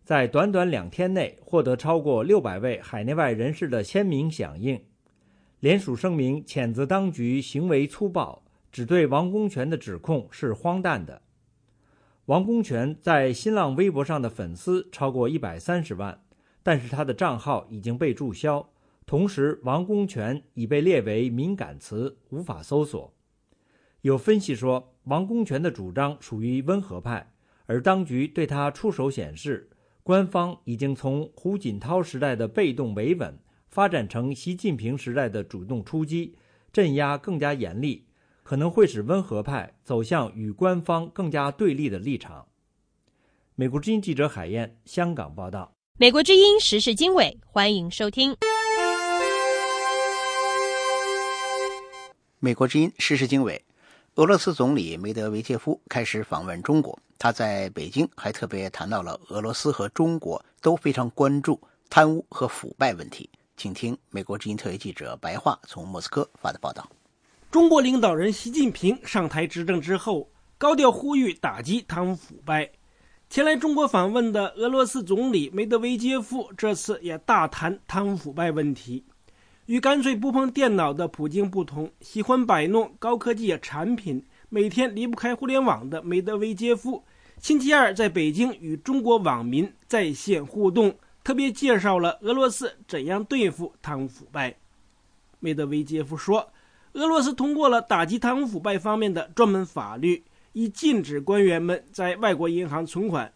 [0.03, 4.82] 在短短两天内获得超过六百位海内外人士的签名响应。
[5.59, 8.41] 联署声明谴责当局行为粗暴，
[8.72, 11.22] 只对王公权的指控是荒诞的。
[12.26, 16.24] 王公权在新浪微博上的粉丝超过一百三十万，
[16.63, 18.68] 但是他的账号已经被注销，
[19.06, 23.14] 同时王公权已被列为敏感词，无法搜索。
[24.01, 27.32] 有分析说，王公权的主张属于温和派，
[27.66, 29.70] 而当局对他出手显示，
[30.01, 33.38] 官方已经从胡锦涛时代的被动维稳，
[33.70, 36.36] 发展成习近平时代的主动出击，
[36.74, 38.08] 镇压更加严厉，
[38.41, 42.47] 可能会使温和派走向与官方更加对立的立场。
[43.53, 45.72] 美国之音记者海燕，香港报道。
[45.97, 48.36] 美国之音时事经纬，欢迎收听。
[52.46, 53.60] 美国之音时事经纬。
[54.18, 63.28] 俄罗斯总理梅德韦杰夫开始访问中国，他在北京还特别谈到了俄罗斯和中国都非常关注贪污和腐败问题。
[63.58, 66.88] 请听美国之音特约记者白桦从莫斯科发的报道：
[67.50, 70.30] 中国领导人习近平上台执政之后，
[70.60, 72.70] 高调呼吁打击贪污腐败。
[73.28, 79.04] 前来中国访问的俄罗斯总理梅德韦杰夫这次也大谈贪污腐败问题。
[79.66, 87.03] 与干脆不碰电脑的普京不同，喜欢摆弄高科技产品、每天离不开互联网的梅德韦杰夫，
[87.39, 94.55] 星期二在北京与中国网民在线互动，特别介绍了俄罗斯怎样对付贪污腐败。
[95.39, 96.47] 梅德韦杰夫说，
[96.93, 103.34] 俄罗斯通过了打击贪污腐败方面的专门法律，以禁止官员们在外国银行存款，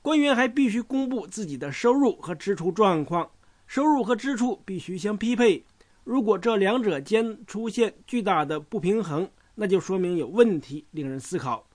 [0.00, 3.28] 官员还必须公布自己的收入和支出状况。
[3.66, 5.64] 收入和支出必须相匹配，
[6.04, 11.66] 如果这两者间出现巨大的不平衡，那就说明有问题，令人思考。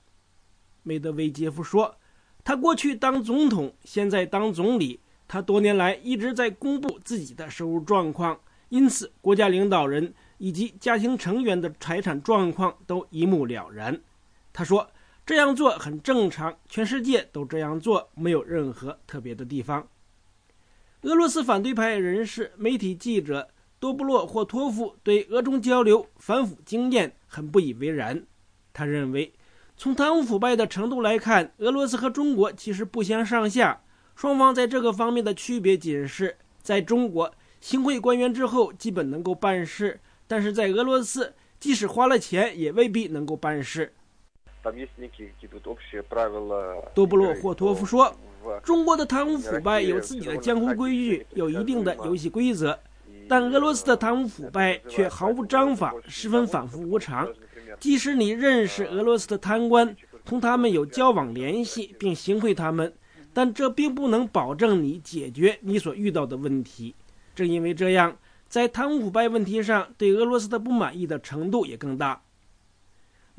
[0.84, 1.96] 梅德韦杰夫说
[2.44, 8.40] ：“他过去当总统，现在当总理，他多年来一直在公布自己的收入状况，
[8.70, 14.02] 因此国家领导人以及家庭成员的财产状况都一目了然。”
[14.54, 14.90] 他说
[15.26, 19.86] ：“这样做很正常，全世界都这样做，没有任何特别的地方。”
[21.04, 23.50] 俄罗斯反对派人士、媒体记者
[23.80, 28.24] 多布洛霍托夫对俄中交流反腐经验很不以为然。
[28.72, 29.34] 他认为，
[29.76, 33.82] 从贪污腐败的程度来看，俄罗斯和中国其实不相上下。
[34.16, 39.98] 双方在这个方面的区别仅是，在中国，行贿官员之后基本能够办事；
[40.28, 43.92] 但是在俄罗斯，即使花了钱，也未必能够办事。
[46.94, 48.16] 多布洛霍托夫说。
[48.64, 52.78] 中国的贪污腐败有自己的江湖规矩，有一定的游戏规则，
[53.28, 57.28] 但俄罗斯的贪污腐败却毫无章法，十分反复无常。
[57.80, 62.94] 即使你认识俄罗斯的贪官，同他们有交往联系，并行贿他们，
[63.34, 66.94] 但这并不能保证你解决你所遇到的问题。
[67.34, 68.18] 正因为这样，
[68.48, 72.22] 在贪污腐败问题上，对俄罗斯的不满意的程度也更大。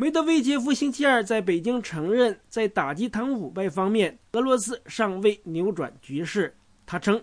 [0.02, 6.56] 梅德韦杰夫星期二在北京承认，在打击贪腐败方面，俄罗斯尚未扭转局势。
[6.84, 7.22] 他称，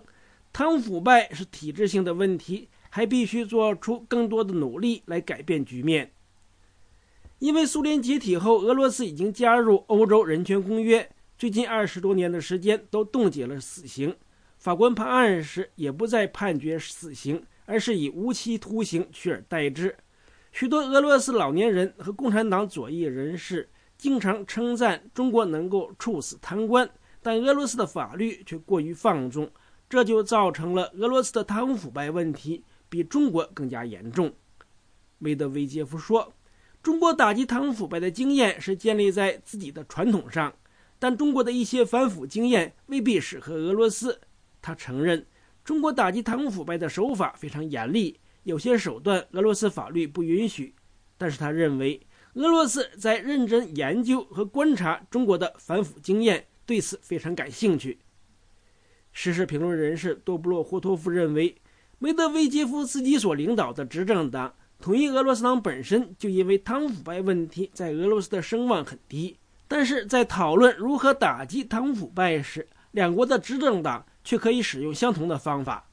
[0.50, 6.10] 贪腐败是体制性的问题，还必须做出更多的努力来改变局面。
[7.38, 11.06] 因为苏联解体后，俄罗斯已经加入欧洲人权公约，
[11.36, 14.16] 最近二十多年的时间都冻结了死刑。
[14.56, 19.94] 法官判案时也不再判决死刑，而是以无期徒刑取而代之。
[20.52, 26.88] 许多俄罗斯老年人和共产党左翼人士经常称赞中国能够处死贪官，
[27.22, 29.50] 但俄罗斯的法律却过于放纵，
[29.88, 34.32] 这就造成了俄罗斯的贪污腐败问题比中国更加严重。
[35.18, 36.32] 梅德韦杰夫说
[36.82, 40.54] ：“中国打击贪污腐败的经验是建立在自己的传统上，
[40.98, 44.20] 但中国的一些反腐经验未必适合俄罗斯。”
[44.62, 45.26] 他承认，
[45.64, 48.19] 中国打击贪污腐败的手法非常严厉。
[48.42, 50.74] 有些手段俄罗斯法律不允许，
[51.18, 52.00] 但是他认为
[52.34, 57.98] 俄罗斯在认真研究和观察中国的反腐经验，对此非常感兴趣。
[59.12, 61.56] 时事评论人士多布洛霍托夫认为，
[61.98, 69.36] 梅德韦杰夫自己所领导的执政党统一俄罗斯党本身就因为贪污腐败问题在俄罗斯的声望很低，
[69.68, 75.90] 但是在讨论如何打击贪污腐败时，两国的执政党却可以使用相同的方法。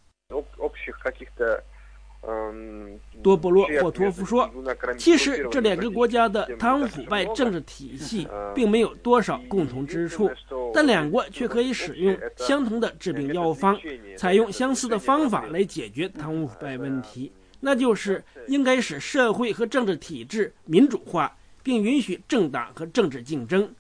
[3.24, 4.50] 多布洛霍托夫说
[4.98, 10.30] ：“其实这两个国家的贪污腐败政治体系并没有多少共同之处，
[10.74, 13.80] 但两国却可以使用相同的治病药方，
[14.18, 23.74] 采用相似的方法来解决贪污腐败问题，那就是应该使社会和政治体制民主化，并允许政党和政治竞争。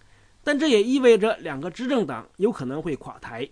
[0.43, 3.47] 但这也意味着两个执政党有可能会垮台。”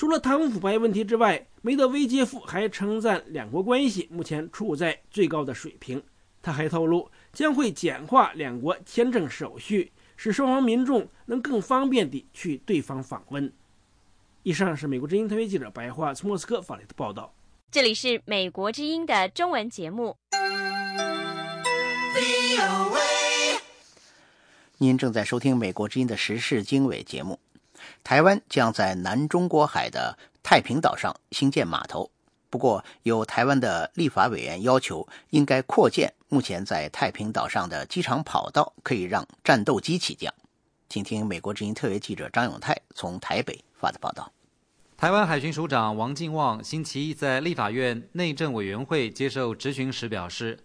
[0.00, 6.02] 除了贪污腐败问题之外，梅德韦杰夫还称赞两国关系目前处在最高的水平。
[6.40, 13.52] 他还透露，将会简化两国签证手续，使双方民众能更方便地去对方访问。
[14.42, 17.34] 以上是美国之音特约记者白桦从莫斯科发来的报道。
[17.70, 20.16] 这里是美国之音的中文节目。
[24.78, 27.38] 您正在收听美国之音的时事经纬节目。
[28.02, 32.10] 台湾将在南中国海的太平岛上兴建码头，
[32.48, 40.32] 不过有台湾的立法委员要求，应该扩建目前在太平岛上的机场跑道，可以让战斗机起降。
[40.88, 44.32] 请听美国之音特约记者张永泰从台北发的报道。
[44.96, 50.58] 台湾海巡署长王进旺星期一在立法院内政委员会接受质询时表示，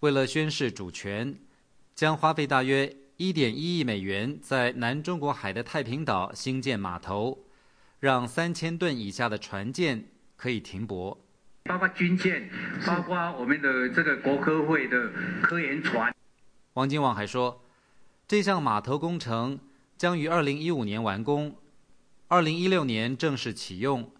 [0.00, 1.38] 为了宣示主权，
[1.94, 2.96] 将花费大约。
[3.20, 7.38] 一点一亿美元在南中国海的太平岛兴建码头，
[7.98, 10.06] 让三千吨以下的船舰
[10.36, 11.20] 可以停泊，
[11.64, 12.48] 包括军舰，
[12.86, 15.12] 包括我们的这个国科会的
[15.42, 16.10] 科研船。
[16.72, 17.62] 王金旺还说，
[18.26, 19.60] 这项码头工程
[19.98, 21.58] 将于二零一五年完工，
[22.28, 24.10] 二零一六年正式启用，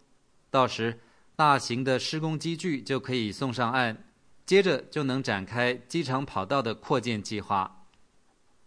[0.51, 1.01] 到时
[1.34, 4.05] 大型的施工机具就可以送上岸，
[4.44, 7.78] 接着就能展开机场跑道的扩建计划。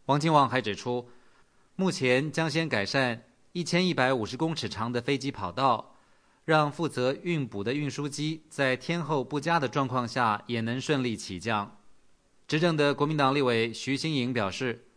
[0.08, 1.10] 王金旺还指出，
[1.78, 3.24] 目前将先改善
[3.54, 5.96] 一千一百五十公尺长的飞机跑道，
[6.44, 11.78] 让负责运补的运输机在天候不佳的状况下也能顺利起降。
[12.46, 14.88] 执政的国民党立委徐新颖表示，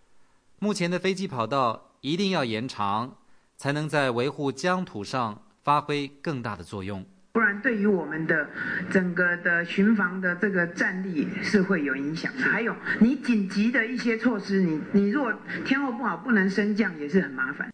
[0.58, 3.18] 目前的飞机跑道一定要延长，
[3.56, 7.06] 才能在维护疆土上发挥更大的作用。
[7.36, 8.48] 不然，对于我们的
[8.90, 12.42] 整个的巡防的这个战力是会有影响的。
[12.42, 15.30] 还有，你紧急的一些措施，你你如果
[15.62, 17.70] 天候不好不能升降，也是很麻烦。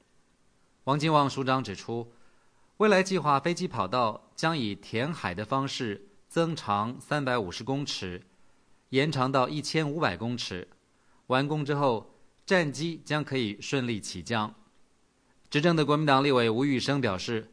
[0.82, 2.12] 王金旺署长指出，
[2.78, 8.20] 未来计划飞机跑道将以填海的方式增长三百五十公尺，
[8.88, 10.66] 延长到一千五百公尺。
[11.28, 14.52] 完工之后，战机将可以顺利起降。
[15.48, 17.51] 执政的国民党立委吴玉生表示。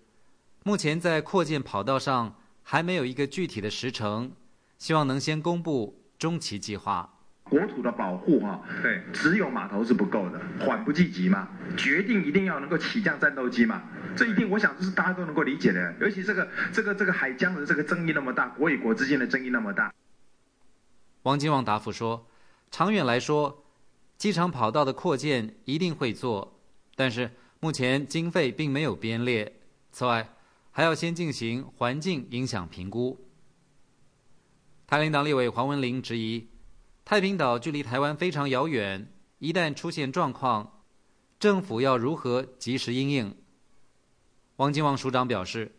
[0.70, 4.32] 目前在扩建跑道上还没有一个具体的时程，
[4.78, 7.12] 希望能先公布中期计划。
[7.44, 11.48] 国土的保护哈，对，只有码头是不够的，缓不济急嘛。
[11.76, 13.82] 决定一定要能够起降战斗机嘛，
[14.16, 15.96] 这一定我想这是大家都能够理解的。
[16.02, 19.92] 尤其这个这个这个海疆的这个争议那么大，国与国之间的争议那么大。
[21.24, 22.28] 王金旺答复说，
[22.70, 23.64] 长远来说，
[24.20, 26.60] 机场跑道的扩建一定会做，
[26.96, 29.52] 但是目前经费并没有编列。
[29.92, 30.30] 此外，
[30.80, 33.20] 还要先进行环境影响评估。
[34.88, 36.48] 台领党立委黄文玲质疑，
[37.04, 40.80] 太平岛距离台湾非常遥远，一旦出现状况，
[41.38, 43.36] 政府要如何及时应应？
[44.56, 45.70] 王金旺署长表示，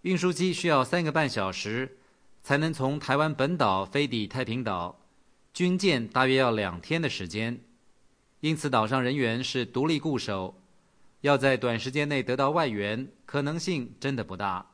[0.00, 1.98] 运输机需要三个半小时
[2.42, 4.98] 才能从台湾本岛飞抵太平岛，
[5.52, 7.60] 军舰大约要两天的时间，
[8.40, 10.61] 因此岛上人员是独立固守，
[11.22, 14.64] 要在短时间内得到外援可能性真的不大。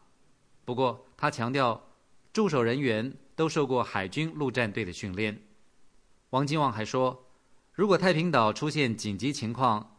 [0.64, 1.82] 不过他强调，
[2.32, 5.40] 驻守人员都受过海军陆战队的训练。
[6.30, 7.26] 王金旺还说，
[7.72, 9.96] 如果太平岛出现紧急情况，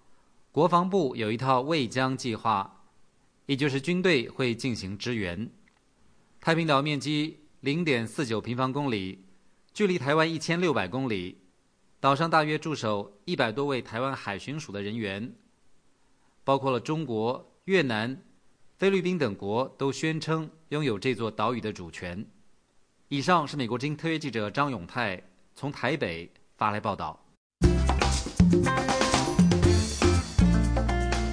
[0.51, 2.83] 国防部有一套“未将计划”，
[3.47, 5.49] 也就是军队会进行支援。
[6.39, 9.25] 太平岛面积零点四九平方公里，
[9.73, 11.41] 距离台湾一千六百公里，
[11.99, 15.35] 岛上大约驻守一百多位台湾海巡署的人员，
[16.49, 18.19] 包括了中国、越南、
[18.79, 22.25] 菲律宾等国都宣称拥有这座岛屿的主权。
[23.07, 25.21] 以上是美国之音特约记者张永泰
[25.53, 26.27] 从台北
[26.57, 27.23] 发来报道。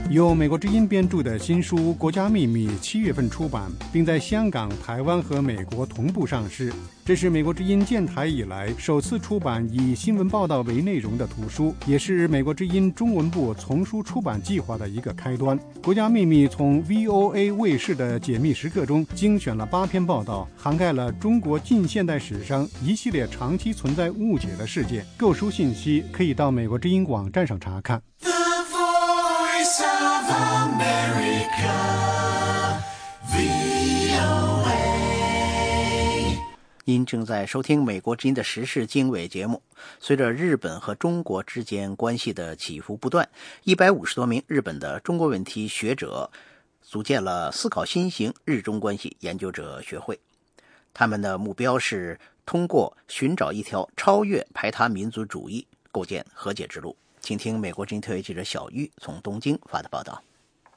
[0.08, 6.72] 由美国之音编著的新书《国家秘密》七月份出版，并在香港、台湾和美国同步上市。
[7.04, 15.58] 这是美国之音建台以来首次出版以新闻报道为内容的图书，也是美国之音中文部丛书出版计划的一个开端。
[15.82, 25.04] 《国家秘密》从 VOA 卫视的解密时刻中精选了八篇报道，涵盖了中国近现代史上一系列长期存在误解的事件。
[25.16, 28.00] 购书信息可以到美国之音网站上查看。
[30.26, 31.78] Of America,
[33.30, 34.76] VOA
[36.84, 39.62] 您正在收听美国之音的时事经纬节目。
[40.00, 43.28] 随着日本和中国之间关系的起伏不断，
[43.62, 46.30] 一百五十多名日本的中国问题学者
[46.82, 50.18] 组建了思考新型日中关系研究者学会。
[50.92, 56.96] 他们的目标是通过寻找一条超越排他民族主义、构建和解之路。
[57.26, 60.22] 请听美国之音特约记者小玉从东京发的报道。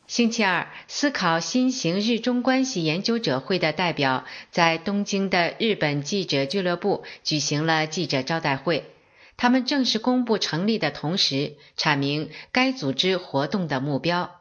[0.07, 8.91] 星期二，思考新型日中关系研究者会的代表在东京的日本记者俱乐部举行了记者招待会。
[9.37, 14.31] 他们正式公布成立的同时，阐明该组织活动的目标。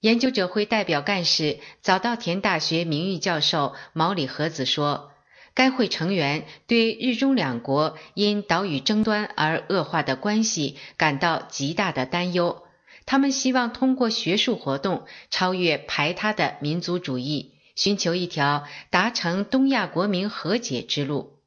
[0.00, 5.12] 研究者会代表干事早稻田大学名誉教授毛里和子说
[5.54, 12.62] ：“该会成员对日中两国因岛屿争端而恶化的关系感到极大的担忧。”
[13.06, 21.40] 他们希望通过学术活动超越排他的民族主义，寻求一条达成东亚国民和解之路。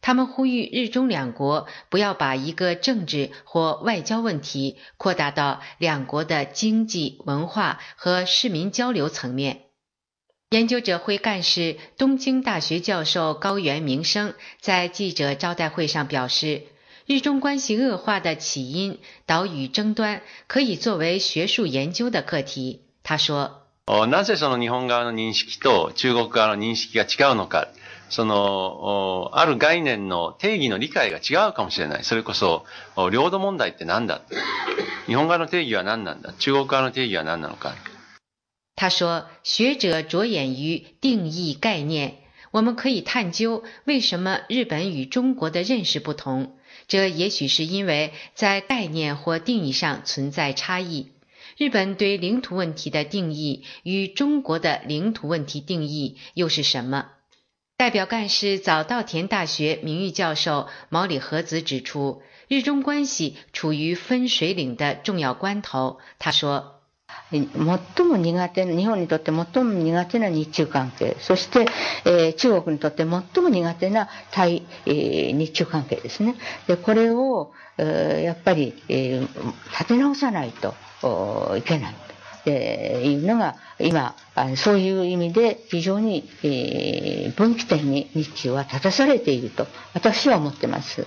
[0.00, 9.62] 他们呼吁日中两国不要把一个政治或外交问题扩大到两国的经济、文化和市民交流层面。
[10.49, 16.63] 研究者会干事东京大学教授高原明生在记者招待会上表示。
[17.05, 22.79] 日中关系恶化的起因，岛屿争端可以作为学术研究的课题。
[23.03, 23.51] 他说：“
[24.07, 27.67] なぜその日本側の認識と中国側の認識が違うのか、
[28.09, 32.05] そのある概念の定義の理解が違うかもしれない。
[32.05, 32.63] それこそ
[33.11, 34.21] 領土問題って何だ？
[35.07, 36.31] 日本側の定義は何なんだ？
[36.39, 37.75] 中国側の定義は何なのか？”
[38.80, 42.18] 他说：“学者着眼于定义概念，
[42.52, 46.56] 我们可以探究为什么日本与中国的认识不同。”
[46.86, 51.08] 这也许是因为在概念或定义上存在差异。
[51.56, 57.08] 日本对领土问题的定义与中国的领土问题定义又是什么？
[57.76, 65.98] 代表干事早稻田大学名誉教授毛里和子指出，日中关系处于分水岭的重要关头。
[66.20, 66.77] 他说。
[67.30, 71.66] 最も苦手日本にとって最も苦手な日中関係そして、
[72.06, 79.28] えー、中国にとって最も苦手な対、えー、日中関係ですねでこれを、えー、やっぱり、えー、
[79.72, 80.74] 立て直さないと
[81.56, 81.94] いけない
[82.44, 84.16] というのが今
[84.56, 91.06] そういう意味で非常に、えー、分岐点に日中は立たされていると私は思ってます。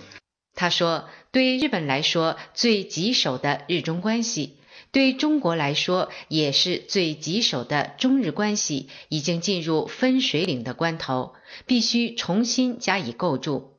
[0.53, 4.51] 他说：“对日本来说，最棘手的日中关系。”
[4.91, 11.33] 对中国来说，也是最棘手的中日关系已经进入分水岭的关头，
[11.65, 13.77] 必须重新加以构筑。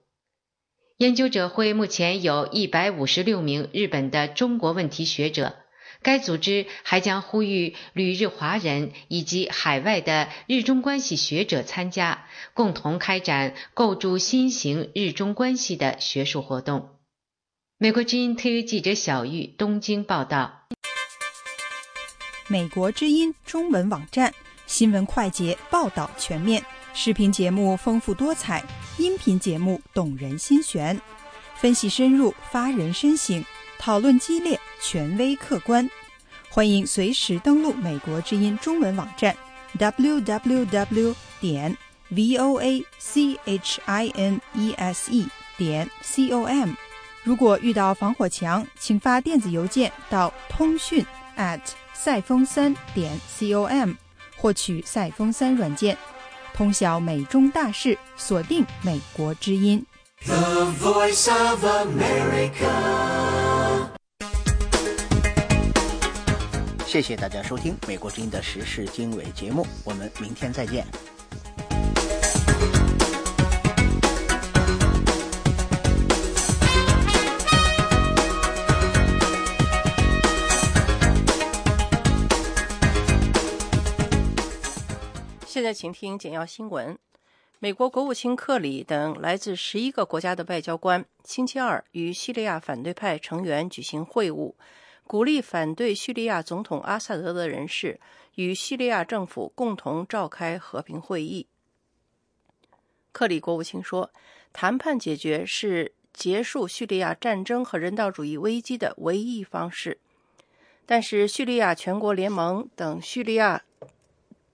[0.96, 5.56] 研究者会目前有一百五十六名日本的中国问题学者，
[6.00, 16.88] 该组织还将呼吁旅日华人以及海外的日中关系学者参加，共同开展构筑新型日中关系的学术活动。
[17.76, 20.60] 美国之音特约记者小玉东京报道。
[22.52, 24.30] 美国之音中文网站
[24.66, 28.62] 新闻快捷，报道全面，视频节目丰富多彩，
[28.98, 31.00] 音频节目动人心弦，
[31.56, 33.42] 分析深入，发人深省，
[33.78, 35.88] 讨论激烈，权威客观。
[36.50, 39.34] 欢迎随时登录美国之音中文网站
[39.78, 41.14] ，www.
[41.40, 41.74] 点
[42.10, 45.26] v o a c h i n e s e
[45.56, 46.68] 点 c o m。
[47.22, 51.02] 如果遇到防火墙，请发电子邮件到通讯
[51.38, 51.58] at
[51.94, 53.92] 赛风三点 com，
[54.36, 55.96] 获取赛风三软件，
[56.52, 59.84] 通晓美中大事，锁定美国之音。
[60.24, 62.68] The Voice of America。
[66.86, 70.86] 谢谢大家收听《美国之音》的时事经纬节目，我们明天再见。
[85.52, 86.98] 现在请听简要新闻。
[87.58, 94.54] 美国国务卿克里等来自十一个国家的外交官星期二与叙利亚反对派成员举行会晤，
[95.06, 98.00] 鼓励反对叙利亚总统阿萨德的人士
[98.36, 101.46] 与叙利亚政府共同召开和平会议。
[103.12, 104.10] 克里国务卿说，
[104.54, 110.00] 谈判解决是结束叙利亚战争和人道主义危机的唯一方式，
[110.86, 113.64] 但是叙利亚全国联盟等叙利亚。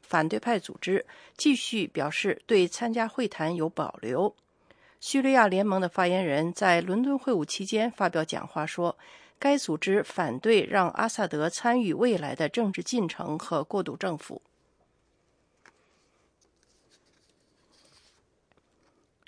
[0.09, 1.04] 反对派组织
[1.36, 4.34] 继续表示对参加会谈有保留。
[5.00, 8.96] 叙利亚联盟的发言人在伦敦会晤期间发表讲话说，
[9.38, 14.40] 该组织反对让阿萨德参与未来的政治进程和过渡政府。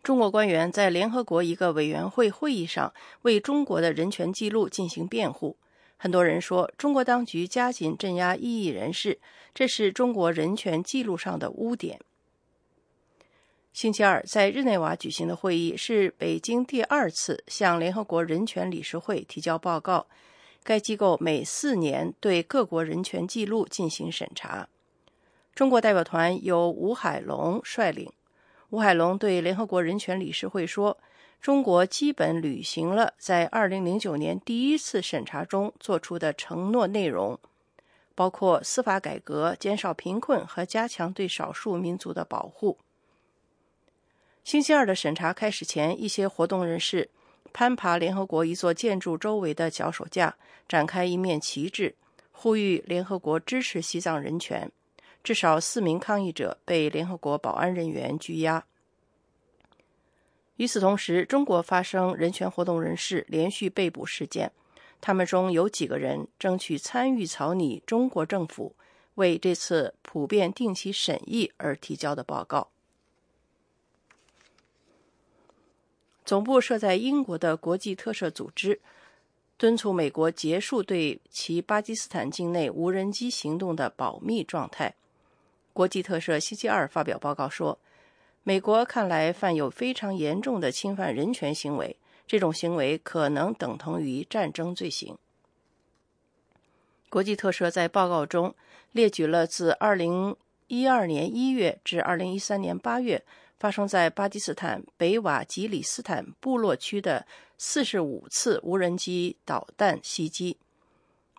[0.03, 5.57] 中国官员在联合国一个委员会会议上为中国的人权记录进行辩护。
[6.03, 9.19] 很多人说，中国当局加紧镇压异议人士，
[9.53, 12.01] 这是中国人权记录上的污点。
[13.75, 20.07] 星期二在日内瓦举行的会议是北京第二次向联合国人权理事会提交报告。
[20.63, 24.71] 该机构每四年对各国人权记录进行审查。
[25.55, 28.11] 中国代表团由吴海龙率领。
[28.71, 30.97] 吴海龙对联合国人权理事会说。
[31.41, 37.39] 中国基本履行了在2009年第一次审查中做出的承诺内容，
[38.15, 42.77] 包括司法改革、减少贫困和加强对少数民族的保护。
[44.45, 47.09] 星期二的审查开始前，一些活动人士
[47.55, 50.37] 攀爬联合国一座建筑周围的脚手架，
[50.69, 51.95] 展开一面旗帜，
[52.33, 54.71] 呼吁联合国支持西藏人权。
[55.23, 58.65] 至少四名抗议者被联合国保安人员拘押。
[60.61, 64.53] 与此同时，中国发生人权活动人士连续被捕事件，
[65.01, 68.77] 他们中有几个人争取参与草拟中国政府
[69.15, 72.69] 为这次普遍定期审议而提交的报告。
[76.27, 78.79] 总部设在英国的国际特赦组织
[79.57, 84.95] 敦促美国结束对其巴基斯坦境内无人机行动的保密状态。
[85.73, 87.79] 国际特赦星期二发表报告说。
[88.43, 95.17] 美国看来犯有非常严重的侵犯人权行为，这种行为可能等同于战争罪行。
[97.09, 98.55] 国际特赦在报告中
[98.93, 100.37] 列举了自2012
[101.07, 103.25] 年1月至2013年8月
[103.59, 107.27] 发生在巴基斯坦北瓦吉里斯坦部落区的
[107.59, 110.57] 45次无人机导弹袭击。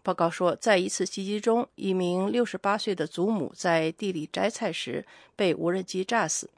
[0.04, 6.49] 报告说，在一次袭击中，一名68岁的祖母在地里摘菜时被无人机炸死。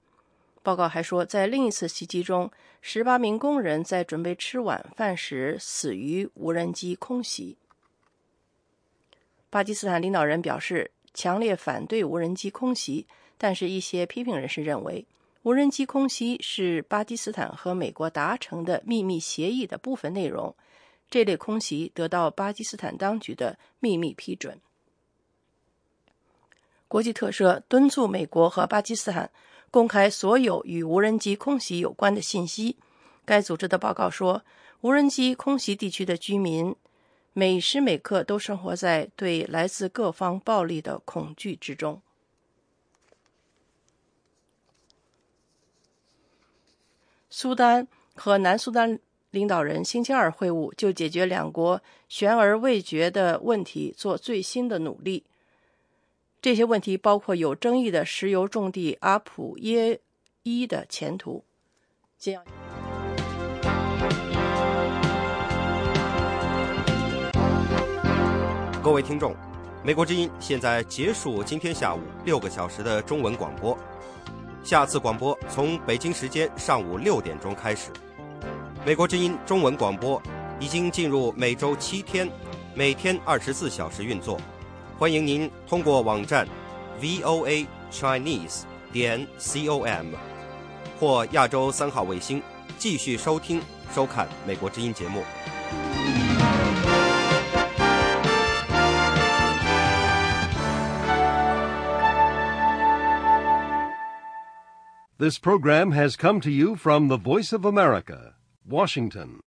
[0.63, 2.49] 报告还说，在另一次袭击中，
[2.81, 7.57] 十八名工人在准备吃晚饭时死于无人机空袭。
[9.49, 13.05] 巴基斯坦领导人表示强烈反对无人机空袭，
[13.37, 15.05] 但是，一些批评人士认为，
[15.41, 20.55] 无人机空袭是巴基斯坦和美国达成的秘密协议的部分内容。
[21.09, 24.57] 这类空袭得到巴基斯坦当局的秘密批准。
[26.87, 29.29] 国际特赦敦促美国和巴基斯坦。
[29.73, 32.77] 公开所有与无人机空袭有关的信息。
[33.25, 34.45] 该组织的报告说，
[34.81, 36.75] 无人机空袭地区的居民
[37.33, 41.99] 每时每刻都生活在对来自各方暴力的恐惧之中。
[47.31, 48.99] 苏丹和南苏丹
[49.31, 55.23] 领导人星期二会晤，就解决两国悬而未决的问题做最新的努力。
[56.43, 60.01] 这些问题包括有争议的石油重地阿普耶
[60.41, 61.45] 伊的前途。
[68.83, 69.33] 各位听众，
[69.85, 73.77] 美国之音现在结束今天下午六个小时的中文广播，
[74.65, 77.89] 下次广播从北京时间上午六点钟开始。
[78.85, 80.21] 美国之音中文广播
[80.59, 82.29] 已经进入每周七天，
[82.75, 84.37] 每天二十四小时运作。
[85.02, 86.46] 欢迎您通过网站
[87.00, 88.62] voa chinese
[88.92, 90.14] 点 com
[90.98, 92.42] 或亚洲三号卫星
[92.76, 93.60] 继续收听、
[93.94, 95.22] 收看《美国之音》节目。
[105.18, 108.34] This program has come to you from the Voice of America,
[108.64, 109.40] Washington.